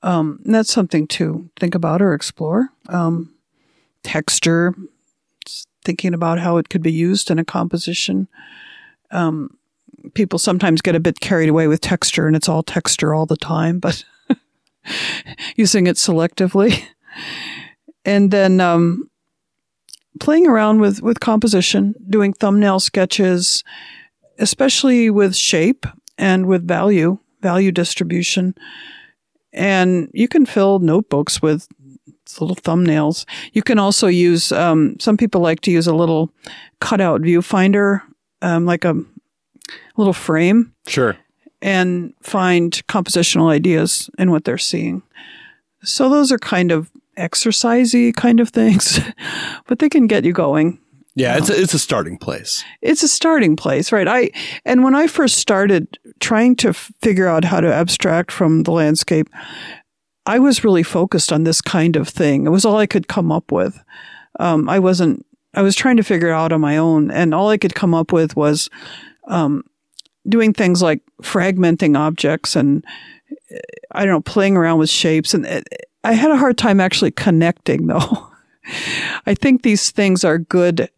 Um, 0.02 0.40
that's 0.44 0.72
something 0.72 1.06
to 1.08 1.50
think 1.58 1.74
about 1.74 2.00
or 2.00 2.14
explore. 2.14 2.70
Um, 2.88 3.34
texture, 4.02 4.74
thinking 5.84 6.14
about 6.14 6.38
how 6.38 6.56
it 6.56 6.68
could 6.68 6.82
be 6.82 6.92
used 6.92 7.30
in 7.30 7.38
a 7.38 7.44
composition. 7.44 8.28
Um, 9.10 9.56
people 10.14 10.38
sometimes 10.38 10.82
get 10.82 10.94
a 10.94 11.00
bit 11.00 11.20
carried 11.20 11.48
away 11.48 11.66
with 11.66 11.80
texture 11.80 12.26
and 12.26 12.36
it's 12.36 12.48
all 12.48 12.62
texture 12.62 13.14
all 13.14 13.26
the 13.26 13.36
time, 13.36 13.78
but 13.78 14.04
using 15.56 15.86
it 15.86 15.96
selectively. 15.96 16.84
And 18.04 18.30
then 18.30 18.60
um, 18.60 19.10
playing 20.20 20.46
around 20.46 20.80
with, 20.80 21.02
with 21.02 21.20
composition, 21.20 21.94
doing 22.08 22.32
thumbnail 22.32 22.80
sketches, 22.80 23.64
especially 24.38 25.10
with 25.10 25.36
shape 25.36 25.86
and 26.16 26.46
with 26.46 26.66
value, 26.66 27.18
value 27.40 27.72
distribution. 27.72 28.54
And 29.52 30.10
you 30.12 30.28
can 30.28 30.46
fill 30.46 30.78
notebooks 30.78 31.40
with 31.42 31.68
little 32.40 32.56
thumbnails. 32.56 33.24
You 33.52 33.62
can 33.62 33.78
also 33.78 34.06
use, 34.06 34.52
um, 34.52 34.96
some 35.00 35.16
people 35.16 35.40
like 35.40 35.60
to 35.62 35.70
use 35.70 35.86
a 35.86 35.94
little 35.94 36.30
cutout 36.80 37.22
viewfinder, 37.22 38.02
um, 38.42 38.66
like 38.66 38.84
a 38.84 38.94
little 39.96 40.12
frame. 40.12 40.74
Sure. 40.86 41.16
And 41.62 42.14
find 42.22 42.72
compositional 42.86 43.50
ideas 43.50 44.10
in 44.18 44.30
what 44.30 44.44
they're 44.44 44.58
seeing. 44.58 45.02
So 45.82 46.08
those 46.08 46.30
are 46.30 46.38
kind 46.38 46.70
of 46.70 46.90
exercisey 47.16 48.14
kind 48.14 48.40
of 48.40 48.50
things, 48.50 49.00
but 49.66 49.78
they 49.78 49.88
can 49.88 50.06
get 50.06 50.24
you 50.24 50.32
going. 50.32 50.78
Yeah, 51.14 51.36
it's 51.36 51.50
a, 51.50 51.60
it's 51.60 51.74
a 51.74 51.78
starting 51.78 52.16
place. 52.16 52.64
It's 52.80 53.02
a 53.02 53.08
starting 53.08 53.56
place, 53.56 53.90
right? 53.90 54.06
I 54.06 54.30
and 54.64 54.84
when 54.84 54.94
I 54.94 55.06
first 55.06 55.38
started 55.38 55.98
trying 56.20 56.54
to 56.56 56.68
f- 56.68 56.92
figure 57.02 57.26
out 57.26 57.44
how 57.44 57.60
to 57.60 57.72
abstract 57.72 58.30
from 58.30 58.62
the 58.62 58.70
landscape, 58.70 59.28
I 60.26 60.38
was 60.38 60.62
really 60.62 60.84
focused 60.84 61.32
on 61.32 61.44
this 61.44 61.60
kind 61.60 61.96
of 61.96 62.08
thing. 62.08 62.46
It 62.46 62.50
was 62.50 62.64
all 62.64 62.76
I 62.76 62.86
could 62.86 63.08
come 63.08 63.32
up 63.32 63.50
with. 63.50 63.82
Um, 64.38 64.68
I 64.68 64.78
wasn't. 64.78 65.26
I 65.54 65.62
was 65.62 65.74
trying 65.74 65.96
to 65.96 66.04
figure 66.04 66.28
it 66.28 66.34
out 66.34 66.52
on 66.52 66.60
my 66.60 66.76
own, 66.76 67.10
and 67.10 67.34
all 67.34 67.48
I 67.48 67.58
could 67.58 67.74
come 67.74 67.94
up 67.94 68.12
with 68.12 68.36
was 68.36 68.70
um, 69.26 69.64
doing 70.28 70.52
things 70.52 70.82
like 70.82 71.02
fragmenting 71.22 71.98
objects 71.98 72.54
and 72.54 72.84
I 73.92 74.04
don't 74.04 74.14
know, 74.14 74.20
playing 74.20 74.56
around 74.56 74.78
with 74.78 74.90
shapes. 74.90 75.34
And 75.34 75.46
it, 75.46 75.68
I 76.04 76.12
had 76.12 76.30
a 76.30 76.36
hard 76.36 76.58
time 76.58 76.80
actually 76.80 77.10
connecting 77.10 77.86
though. 77.86 78.27
I 79.26 79.34
think 79.34 79.62
these 79.62 79.90
things 79.90 80.24
are 80.24 80.38
good 80.38 80.90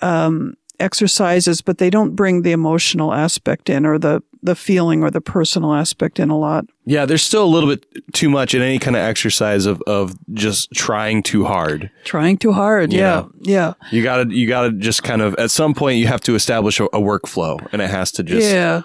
um, 0.00 0.54
exercises, 0.78 1.60
but 1.60 1.78
they 1.78 1.90
don't 1.90 2.14
bring 2.14 2.42
the 2.42 2.52
emotional 2.52 3.12
aspect 3.12 3.68
in 3.68 3.84
or 3.84 3.98
the, 3.98 4.22
the 4.42 4.54
feeling 4.54 5.02
or 5.02 5.10
the 5.10 5.20
personal 5.20 5.74
aspect 5.74 6.20
in 6.20 6.30
a 6.30 6.38
lot. 6.38 6.66
Yeah, 6.84 7.04
there's 7.04 7.24
still 7.24 7.44
a 7.44 7.46
little 7.46 7.68
bit 7.68 7.84
too 8.12 8.30
much 8.30 8.54
in 8.54 8.62
any 8.62 8.78
kind 8.78 8.94
of 8.94 9.02
exercise 9.02 9.66
of, 9.66 9.82
of 9.88 10.16
just 10.32 10.70
trying 10.72 11.24
too 11.24 11.44
hard. 11.44 11.90
Trying 12.04 12.38
too 12.38 12.52
hard. 12.52 12.92
Yeah. 12.92 13.24
Yeah. 13.40 13.74
You 13.90 14.04
gotta, 14.04 14.32
you 14.32 14.46
gotta 14.46 14.70
just 14.72 15.02
kind 15.02 15.20
of, 15.20 15.34
at 15.34 15.50
some 15.50 15.74
point 15.74 15.98
you 15.98 16.06
have 16.06 16.20
to 16.22 16.36
establish 16.36 16.78
a, 16.78 16.84
a 16.84 17.00
workflow 17.00 17.66
and 17.72 17.82
it 17.82 17.90
has 17.90 18.12
to 18.12 18.22
just 18.22 18.48
yeah. 18.48 18.82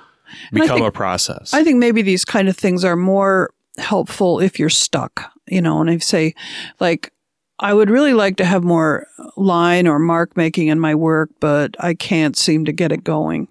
become 0.51 0.79
think, 0.79 0.87
a 0.87 0.91
process. 0.91 1.53
I 1.53 1.63
think 1.63 1.77
maybe 1.77 2.01
these 2.01 2.25
kind 2.25 2.49
of 2.49 2.57
things 2.57 2.83
are 2.83 2.95
more 2.95 3.53
helpful 3.77 4.39
if 4.39 4.57
you're 4.57 4.69
stuck, 4.69 5.31
you 5.47 5.61
know, 5.61 5.79
and 5.79 5.91
I 5.91 5.99
say 5.99 6.33
like, 6.79 7.12
I 7.63 7.73
would 7.73 7.89
really 7.89 8.13
like 8.13 8.35
to 8.37 8.45
have 8.45 8.65
more 8.65 9.07
line 9.37 9.87
or 9.87 9.97
mark 9.97 10.35
making 10.35 10.67
in 10.67 10.81
my 10.81 10.93
work, 10.93 11.29
but 11.39 11.77
I 11.79 11.93
can't 11.93 12.37
seem 12.37 12.65
to 12.65 12.73
get 12.73 12.91
it 12.91 13.05
going. 13.05 13.47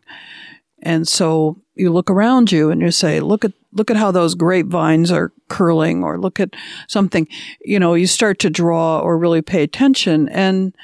And 0.83 1.09
so 1.09 1.63
you 1.77 1.91
look 1.91 2.11
around 2.11 2.53
you 2.53 2.71
and 2.71 2.83
you 2.83 2.91
say, 2.91 3.21
look 3.21 3.43
at, 3.43 3.53
look 3.73 3.91
at 3.91 3.97
how 3.97 4.11
those 4.11 4.35
grapevines 4.35 5.11
are 5.11 5.33
curling 5.49 6.05
or 6.05 6.19
look 6.19 6.41
at 6.41 6.51
something, 6.89 7.27
you 7.63 7.81
know, 7.81 7.95
you 7.95 8.07
start 8.07 8.39
to 8.41 8.51
draw 8.51 9.01
or 9.01 9.17
really 9.17 9.41
pay 9.41 9.63
attention 9.63 10.29
and 10.29 10.77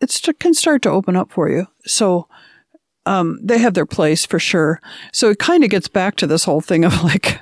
it 0.00 0.20
can 0.40 0.52
start 0.52 0.82
to 0.82 0.90
open 0.90 1.14
up 1.14 1.30
for 1.30 1.48
you. 1.48 1.68
So, 1.84 2.26
um, 3.06 3.38
they 3.40 3.58
have 3.58 3.74
their 3.74 3.86
place 3.86 4.26
for 4.26 4.40
sure. 4.40 4.80
So 5.12 5.30
it 5.30 5.38
kind 5.38 5.62
of 5.62 5.70
gets 5.70 5.86
back 5.86 6.16
to 6.16 6.26
this 6.26 6.42
whole 6.42 6.60
thing 6.60 6.84
of 6.84 7.00
like, 7.04 7.40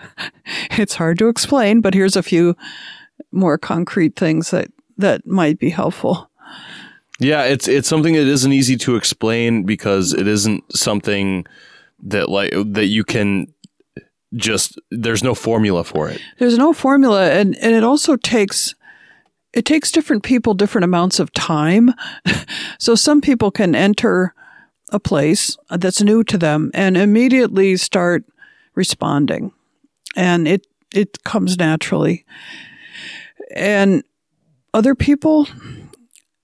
it's 0.73 0.97
hard 0.97 1.19
to 1.21 1.29
explain, 1.29 1.81
but 1.81 1.95
here's 1.95 2.17
a 2.17 2.23
few 2.23 2.55
more 3.33 3.57
concrete 3.57 4.17
things 4.17 4.51
that, 4.51 4.71
that 4.99 5.27
might 5.27 5.59
be 5.59 5.71
helpful. 5.71 6.31
Yeah, 7.21 7.45
it's 7.45 7.69
it's 7.69 7.89
something 7.89 8.15
that 8.15 8.27
isn't 8.27 8.53
easy 8.53 8.77
to 8.79 8.97
explain 8.97 9.65
because 9.65 10.13
it 10.13 10.27
isn't 10.27 10.65
something 10.77 11.47
that 12.03 12.29
like 12.29 12.53
that 12.53 12.87
you 12.87 13.05
can 13.05 13.53
just 14.35 14.81
there's 14.91 15.23
no 15.23 15.35
formula 15.35 15.85
for 15.85 16.09
it. 16.09 16.21
There's 16.39 16.59
no 16.59 16.73
formula 16.73 17.31
and 17.31 17.57
and 17.59 17.75
it 17.75 17.85
also 17.85 18.17
takes 18.17 18.75
it 19.53 19.65
takes 19.65 19.93
different 19.93 20.25
people 20.25 20.55
different 20.55 20.85
amounts 20.85 21.21
of 21.21 21.33
time. 21.33 21.95
so 22.79 22.95
some 22.95 23.21
people 23.21 23.51
can 23.51 23.75
enter 23.75 24.35
a 24.91 24.99
place 24.99 25.57
that's 25.71 26.03
new 26.03 26.25
to 26.25 26.37
them 26.37 26.71
and 26.75 26.97
immediately 26.97 27.77
start 27.77 28.25
responding. 28.75 29.53
And 30.17 30.49
it 30.49 30.67
it 30.93 31.23
comes 31.23 31.59
naturally. 31.59 32.25
And 33.55 34.03
other 34.75 34.95
people, 34.95 35.49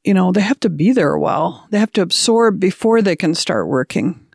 you 0.05 0.15
know, 0.15 0.33
they 0.33 0.41
have 0.41 0.61
to 0.61 0.71
be 0.71 0.93
there 0.93 1.13
a 1.13 1.21
while. 1.21 1.67
They 1.71 1.79
have 1.79 1.93
to 1.93 2.03
absorb 2.03 2.59
before 2.59 3.03
they 3.03 3.17
can 3.17 3.35
start 3.35 3.69
working. 3.69 4.27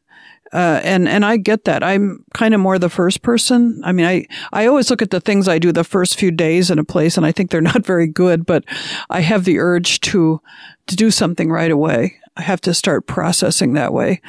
Uh, 0.53 0.79
and 0.83 1.07
and 1.09 1.25
I 1.25 1.37
get 1.37 1.65
that. 1.65 1.83
I'm 1.83 2.23
kind 2.33 2.53
of 2.53 2.59
more 2.59 2.77
the 2.77 2.89
first 2.89 3.23
person. 3.23 3.81
I 3.83 3.91
mean, 3.91 4.05
I 4.05 4.27
I 4.53 4.67
always 4.67 4.89
look 4.89 5.01
at 5.01 5.09
the 5.09 5.19
things 5.19 5.47
I 5.47 5.59
do 5.59 5.71
the 5.71 5.83
first 5.83 6.17
few 6.17 6.29
days 6.29 6.69
in 6.69 6.77
a 6.77 6.83
place, 6.83 7.17
and 7.17 7.25
I 7.25 7.31
think 7.31 7.49
they're 7.49 7.61
not 7.73 7.85
very 7.85 8.07
good. 8.07 8.45
But 8.45 8.63
I 9.09 9.21
have 9.21 9.43
the 9.45 9.59
urge 9.59 10.01
to 10.01 10.41
to 10.87 10.95
do 10.95 11.09
something 11.09 11.49
right 11.49 11.71
away. 11.71 12.19
I 12.37 12.43
have 12.43 12.61
to 12.61 12.73
start 12.73 13.07
processing 13.07 13.73
that 13.73 13.91
way. 13.91 14.21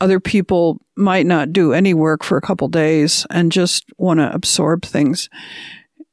Other 0.00 0.18
people 0.18 0.80
might 0.96 1.24
not 1.24 1.52
do 1.52 1.72
any 1.72 1.94
work 1.94 2.24
for 2.24 2.36
a 2.36 2.42
couple 2.42 2.68
days 2.68 3.26
and 3.30 3.52
just 3.52 3.84
want 3.96 4.20
to 4.20 4.34
absorb 4.34 4.84
things. 4.84 5.28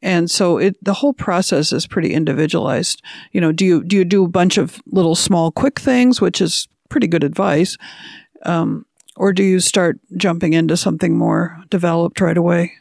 And 0.02 0.30
so 0.32 0.58
it, 0.58 0.76
the 0.84 0.94
whole 0.96 1.14
process 1.14 1.72
is 1.72 1.86
pretty 1.88 2.14
individualized. 2.14 3.02
You 3.32 3.42
know, 3.42 3.52
do 3.52 3.66
you, 3.66 3.84
do 3.84 3.96
you 3.96 4.04
do 4.06 4.26
a 4.26 4.28
bunch 4.30 4.58
of 4.58 4.82
little 4.88 5.16
small 5.16 5.52
quick 5.52 5.80
things, 5.80 6.20
which 6.20 6.42
is 6.42 6.68
pretty 6.90 7.08
good 7.08 7.24
advice? 7.24 7.78
Um, 8.44 8.86
or 9.16 9.34
do 9.34 9.44
you 9.44 9.60
start 9.60 10.00
jumping 10.18 10.54
into 10.54 10.76
something 10.76 11.16
more 11.18 11.58
developed 11.70 12.20
right 12.22 12.38
away? 12.38 12.74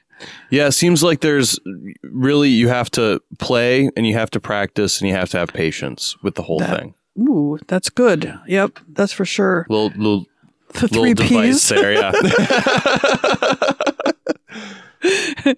Yeah, 0.50 0.66
it 0.66 0.72
seems 0.72 1.02
like 1.02 1.20
there's 1.20 1.59
really, 2.02 2.48
you 2.50 2.68
have 2.68 2.90
to 2.92 3.20
play 3.38 3.90
and 3.96 4.06
you 4.06 4.14
have 4.14 4.30
to 4.30 4.40
practice 4.40 5.00
and 5.00 5.09
you 5.09 5.14
have 5.16 5.28
to 5.30 5.38
have 5.38 5.48
patience 5.52 6.16
with 6.22 6.35
the 6.37 6.42
whole 6.42 6.59
That- 6.61 6.78
thing. 6.78 6.94
Ooh, 7.18 7.59
that's 7.66 7.90
good. 7.90 8.33
Yep, 8.46 8.78
that's 8.88 9.12
for 9.12 9.24
sure. 9.26 9.66
Little, 9.68 9.88
little, 9.96 10.26
The 10.72 10.83
little 10.83 11.02
three 11.02 11.14
device 11.14 11.30
P's. 11.30 11.68
there, 11.68 11.92
yeah. 11.92 12.12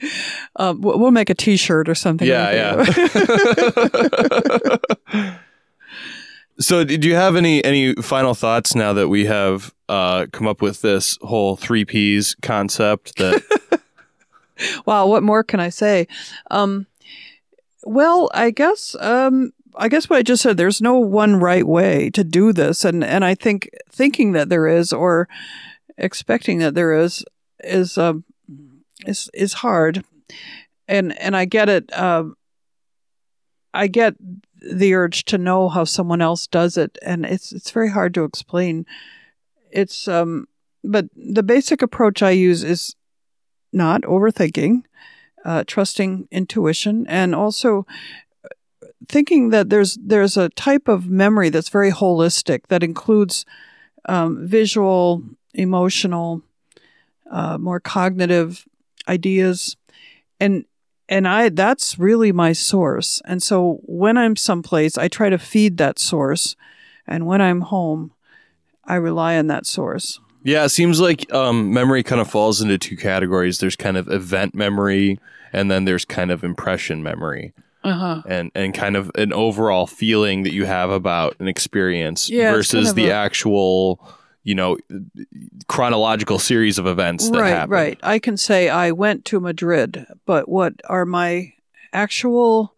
Uh, 0.57 0.75
we'll 0.77 1.11
make 1.11 1.31
a 1.31 1.35
T-shirt 1.35 1.89
or 1.89 1.95
something. 1.95 2.29
Yeah, 2.29 2.75
like 2.75 2.95
that. 2.95 4.81
So, 6.61 6.85
do 6.85 7.09
you 7.09 7.15
have 7.15 7.35
any 7.35 7.65
any 7.65 7.95
final 7.95 8.35
thoughts 8.35 8.75
now 8.75 8.93
that 8.93 9.09
we 9.09 9.25
have 9.25 9.75
uh, 9.89 10.27
come 10.33 10.47
up 10.47 10.61
with 10.61 10.83
this 10.83 11.19
whole 11.23 11.57
three 11.57 11.85
Ps 11.85 12.35
concept? 12.37 13.17
That 13.17 13.43
wow, 14.87 15.07
what 15.07 15.23
more 15.23 15.43
can 15.43 15.61
I 15.61 15.71
say? 15.71 16.07
Um, 16.51 16.87
well, 17.85 18.31
I 18.35 18.51
guess 18.51 18.95
um, 19.01 19.53
I 19.77 19.89
guess 19.89 20.11
what 20.11 20.19
I 20.19 20.23
just 20.23 20.43
said. 20.43 20.57
There's 20.57 20.83
no 20.83 20.99
one 20.99 21.37
right 21.37 21.67
way 21.67 22.11
to 22.11 22.23
do 22.23 22.53
this, 22.53 22.85
and 22.85 23.03
and 23.03 23.25
I 23.25 23.35
think 23.35 23.71
thinking 23.91 24.33
that 24.33 24.49
there 24.49 24.69
is 24.69 24.93
or 24.93 25.29
expecting 25.97 26.59
that 26.59 26.75
there 26.75 26.93
is 26.93 27.25
is 27.65 27.97
um, 27.97 28.25
is 29.07 29.31
is 29.35 29.55
hard, 29.55 30.05
and 30.89 31.19
and 31.19 31.37
I 31.37 31.45
get 31.45 31.69
it. 31.69 31.97
Um, 31.97 32.37
I 33.75 33.87
get 33.87 34.15
the 34.61 34.95
urge 34.95 35.25
to 35.25 35.39
know 35.39 35.69
how 35.69 35.85
someone 35.85 36.21
else 36.21 36.47
does 36.47 36.77
it, 36.77 36.99
and 37.03 37.25
it's 37.25 37.53
it's 37.53 37.71
very 37.71 37.91
hard 37.91 38.15
to 38.15 38.25
explain. 38.25 38.87
It's 39.71 40.07
um, 40.09 40.47
but 40.85 41.07
the 41.17 41.43
basic 41.43 41.83
approach 41.83 42.23
I 42.23 42.31
use 42.31 42.63
is 42.63 42.95
not 43.73 44.03
overthinking, 44.03 44.85
uh, 45.45 45.65
trusting 45.67 46.29
intuition, 46.31 47.07
and 47.09 47.35
also 47.35 47.87
thinking 49.09 49.51
that 49.51 49.71
there's 49.71 49.99
there's 50.01 50.37
a 50.37 50.49
type 50.51 50.89
of 50.89 51.09
memory 51.09 51.49
that's 51.49 51.69
very 51.69 51.91
holistic 51.91 52.67
that 52.69 52.83
includes 52.83 53.45
um, 54.09 54.47
visual, 54.47 55.23
emotional, 55.55 56.43
uh, 57.31 57.59
more 57.59 57.81
cognitive 57.81 58.67
ideas, 59.09 59.77
and 60.41 60.65
and 61.09 61.27
I 61.29 61.49
that's 61.51 61.99
really 61.99 62.33
my 62.33 62.53
source. 62.53 63.21
And 63.25 63.43
so 63.43 63.81
when 63.83 64.17
I'm 64.17 64.37
someplace, 64.37 64.97
I 64.99 65.09
try 65.09 65.31
to 65.31 65.39
feed 65.39 65.77
that 65.79 65.99
source 65.99 66.57
And 67.07 67.27
when 67.27 67.41
I'm 67.43 67.63
home, 67.63 68.13
I 68.85 68.95
rely 68.95 69.37
on 69.37 69.49
that 69.49 69.67
source. 69.67 70.21
Yeah, 70.45 70.65
it 70.65 70.71
seems 70.71 71.01
like 71.01 71.33
um, 71.33 71.73
memory 71.73 72.03
kind 72.03 72.21
of 72.21 72.31
falls 72.31 72.61
into 72.63 72.79
two 72.79 72.97
categories. 72.97 73.59
There's 73.59 73.77
kind 73.77 73.97
of 73.97 74.09
event 74.09 74.55
memory, 74.55 75.19
and 75.53 75.71
then 75.71 75.85
there's 75.85 76.05
kind 76.05 76.31
of 76.31 76.45
impression 76.45 77.03
memory. 77.03 77.53
Uh-huh. 77.85 78.23
and 78.29 78.53
and 78.55 78.73
kind 78.73 78.97
of 78.97 79.11
an 79.17 79.33
overall 79.33 79.89
feeling 79.89 80.45
that 80.45 80.53
you 80.53 80.65
have 80.67 80.89
about 80.91 81.35
an 81.41 81.49
experience 81.49 82.31
Yeah, 82.31 82.53
versus 82.53 82.85
kind 82.85 82.89
of 82.91 82.95
the 82.95 83.09
a- 83.09 83.15
actual 83.15 83.99
you 84.45 84.55
know 84.55 84.77
chronological 85.69 86.39
series 86.39 86.79
of 86.79 86.87
events 86.87 87.31
that 87.31 87.41
right, 87.41 87.51
happen. 87.51 87.71
right. 87.71 88.01
I 88.03 88.19
can 88.19 88.37
say 88.37 88.69
I 88.69 88.91
went 88.91 89.25
to 89.27 89.41
Madrid, 89.41 90.07
but 90.27 90.49
what 90.49 90.81
are 90.89 91.07
my 91.07 91.55
actual 91.93 92.75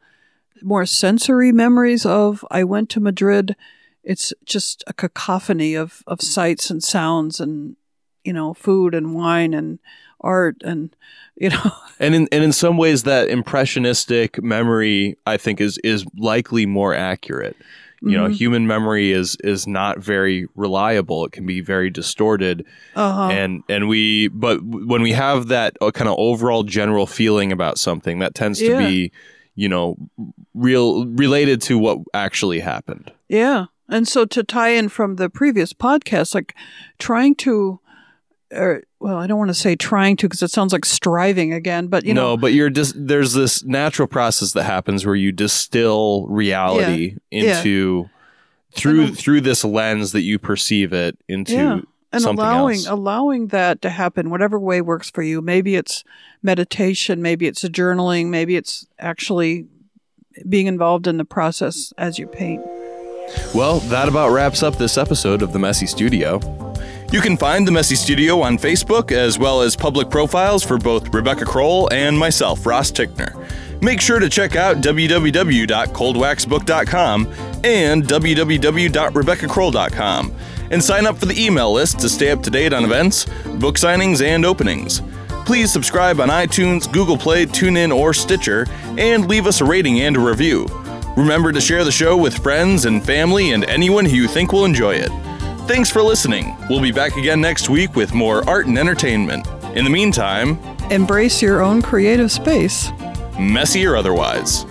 more 0.63 0.87
sensory 0.87 1.53
memories 1.53 2.05
of 2.05 2.45
I 2.51 2.65
went 2.65 2.91
to 2.91 3.01
Madrid? 3.01 3.57
It's 4.03 4.33
just 4.45 4.85
a 4.87 4.93
cacophony 4.93 5.75
of, 5.75 6.03
of 6.07 6.21
sights 6.21 6.71
and 6.71 6.83
sounds 6.83 7.41
and, 7.41 7.77
you 8.23 8.33
know, 8.33 8.53
food 8.55 8.95
and 8.95 9.15
wine 9.15 9.55
and 9.55 9.79
art 10.21 10.57
and, 10.63 10.95
you 11.37 11.49
know, 11.51 11.73
And 11.99 12.15
in 12.15 12.29
and 12.31 12.45
in 12.45 12.53
some 12.53 12.77
ways 12.77 13.03
that 13.03 13.29
impressionistic 13.29 14.43
memory 14.43 15.17
I 15.27 15.37
think 15.37 15.61
is 15.61 15.79
is 15.79 16.05
likely 16.17 16.65
more 16.65 16.95
accurate. 16.95 17.57
You 18.07 18.19
know, 18.19 18.29
Mhm. 18.29 18.33
human 18.35 18.67
memory 18.67 19.13
is 19.13 19.37
is 19.43 19.67
not 19.67 19.99
very 19.99 20.47
reliable. 20.55 21.25
It 21.25 21.33
can 21.33 21.47
be 21.47 21.61
very 21.61 21.91
distorted 21.91 22.65
uh-huh. 22.95 23.29
and 23.31 23.63
and 23.69 23.89
we 23.89 24.29
but 24.29 24.63
when 24.63 25.01
we 25.03 25.13
have 25.13 25.49
that 25.49 25.77
uh, 25.81 25.91
kind 25.91 26.09
of 26.09 26.17
overall 26.19 26.63
general 26.65 27.07
feeling 27.07 27.51
about 27.53 27.79
something 27.79 28.19
that 28.19 28.35
tends 28.35 28.59
to 28.59 28.77
be 28.77 29.11
you 29.55 29.69
know 29.69 29.97
real 30.55 31.07
related 31.07 31.63
to 31.63 31.79
what 31.79 31.99
actually 32.13 32.61
happened 32.61 33.11
Yeah. 33.29 33.67
And 33.89 34.09
so 34.09 34.25
to 34.25 34.43
tie 34.43 34.71
in 34.71 34.89
from 34.89 35.17
the 35.17 35.29
previous 35.29 35.75
podcast, 35.75 36.35
like 36.35 36.55
trying 36.99 37.35
to, 37.45 37.81
or, 38.55 38.83
well, 39.01 39.17
I 39.17 39.27
don't 39.27 39.39
want 39.39 39.51
to 39.51 39.55
say 39.55 39.77
trying 39.77 40.17
to 40.19 40.27
because 40.29 40.43
it 40.43 40.51
sounds 40.51 40.73
like 40.73 40.85
striving 40.85 41.53
again, 41.53 41.89
but 41.89 42.05
you 42.05 42.15
no 42.15 42.23
know, 42.31 42.37
but 42.37 42.53
you're 42.53 42.71
just 42.71 42.95
there's 42.97 43.33
this 43.35 43.65
natural 43.65 44.09
process 44.09 44.53
that 44.53 44.65
happens 44.65 45.05
where 45.05 45.15
you 45.15 45.33
distill 45.33 46.27
reality 46.29 47.17
Yeah. 47.31 47.59
into 47.61 48.11
through 48.73 49.01
And, 49.03 49.11
um, 49.11 49.15
through 49.17 49.41
this 49.43 49.65
lens 49.65 50.13
that 50.13 50.23
you 50.23 50.39
perceive 50.39 50.93
it 50.93 51.17
into 51.29 51.53
Yeah. 51.55 51.81
and 52.13 52.23
something 52.23 52.45
allowing 52.45 52.77
else. 52.77 52.87
allowing 52.89 53.47
that 53.49 53.83
to 53.83 53.91
happen, 53.91 54.31
whatever 54.31 54.59
way 54.59 54.81
works 54.81 55.11
for 55.11 55.23
you. 55.23 55.41
Maybe 55.43 55.77
it's 55.77 56.03
meditation, 56.43 57.21
maybe 57.23 57.47
it's 57.47 57.63
journaling, 57.65 58.27
maybe 58.29 58.57
it's 58.57 58.87
actually 58.99 59.67
being 60.49 60.67
involved 60.67 61.07
in 61.07 61.17
the 61.19 61.25
process 61.25 61.93
as 61.99 62.19
you 62.19 62.27
paint. 62.27 62.63
Well, 63.55 63.79
that 63.81 64.09
about 64.09 64.31
wraps 64.33 64.63
up 64.63 64.77
this 64.79 64.99
episode 64.99 65.43
of 65.43 65.53
The 65.53 65.59
Messy 65.59 65.87
Studio. 65.87 66.41
You 67.13 67.21
can 67.21 67.37
find 67.37 67.67
The 67.67 67.73
Messy 67.73 67.95
Studio 67.95 68.41
on 68.41 68.59
Facebook 68.59 69.13
as 69.13 69.39
well 69.39 69.61
as 69.61 69.77
public 69.77 70.11
profiles 70.11 70.65
for 70.65 70.79
both 70.79 71.15
Rebecca 71.15 71.45
Crowell 71.45 71.93
and 71.93 72.19
myself, 72.19 72.67
Ross 72.67 72.91
Tickner. 72.91 73.41
Make 73.81 74.01
sure 74.01 74.19
to 74.19 74.29
check 74.29 74.57
out 74.57 74.79
www.coldwaxbook.com 74.79 77.33
and 77.65 78.05
www.rebeccacrowell.com 78.05 80.35
and 80.71 80.83
sign 80.83 81.07
up 81.07 81.19
for 81.19 81.27
the 81.27 81.45
email 81.45 81.73
list 81.73 82.01
to 82.01 82.09
stay 82.09 82.31
up 82.31 82.43
to 82.43 82.51
date 82.51 82.73
on 82.73 82.85
events, 82.85 83.27
book 83.59 83.77
signings, 83.77 84.25
and 84.25 84.45
openings. 84.45 85.03
Please 85.45 85.71
subscribe 85.71 86.21
on 86.21 86.31
iTunes, 86.31 86.91
Google 86.91 87.19
Play, 87.19 87.47
TuneIn, 87.47 87.95
or 87.95 88.15
Stitcher, 88.15 88.67
and 88.99 89.29
leave 89.29 89.47
us 89.47 89.61
a 89.61 89.65
rating 89.65 90.01
and 90.01 90.17
a 90.17 90.21
review. 90.21 90.67
Remember 91.17 91.53
to 91.53 91.61
share 91.61 91.85
the 91.85 91.93
show 91.93 92.17
with 92.17 92.39
friends 92.39 92.87
and 92.87 93.05
family 93.05 93.53
and 93.53 93.65
anyone 93.67 94.07
who 94.07 94.17
you 94.17 94.27
think 94.27 94.53
will 94.53 94.65
enjoy 94.65 94.95
it. 94.95 95.11
Thanks 95.67 95.91
for 95.91 96.03
listening. 96.03 96.57
We'll 96.69 96.83
be 96.83 96.93
back 96.93 97.17
again 97.17 97.41
next 97.41 97.71
week 97.71 97.97
with 97.97 98.13
more 98.13 98.47
art 98.49 98.67
and 98.67 98.79
entertainment. 98.79 99.47
In 99.75 99.85
the 99.85 99.91
meantime, 99.91 100.59
Embrace 100.91 101.41
your 101.41 101.63
own 101.63 101.81
creative 101.81 102.31
space. 102.31 102.91
messy 103.39 103.87
or 103.87 103.97
otherwise. 103.97 104.67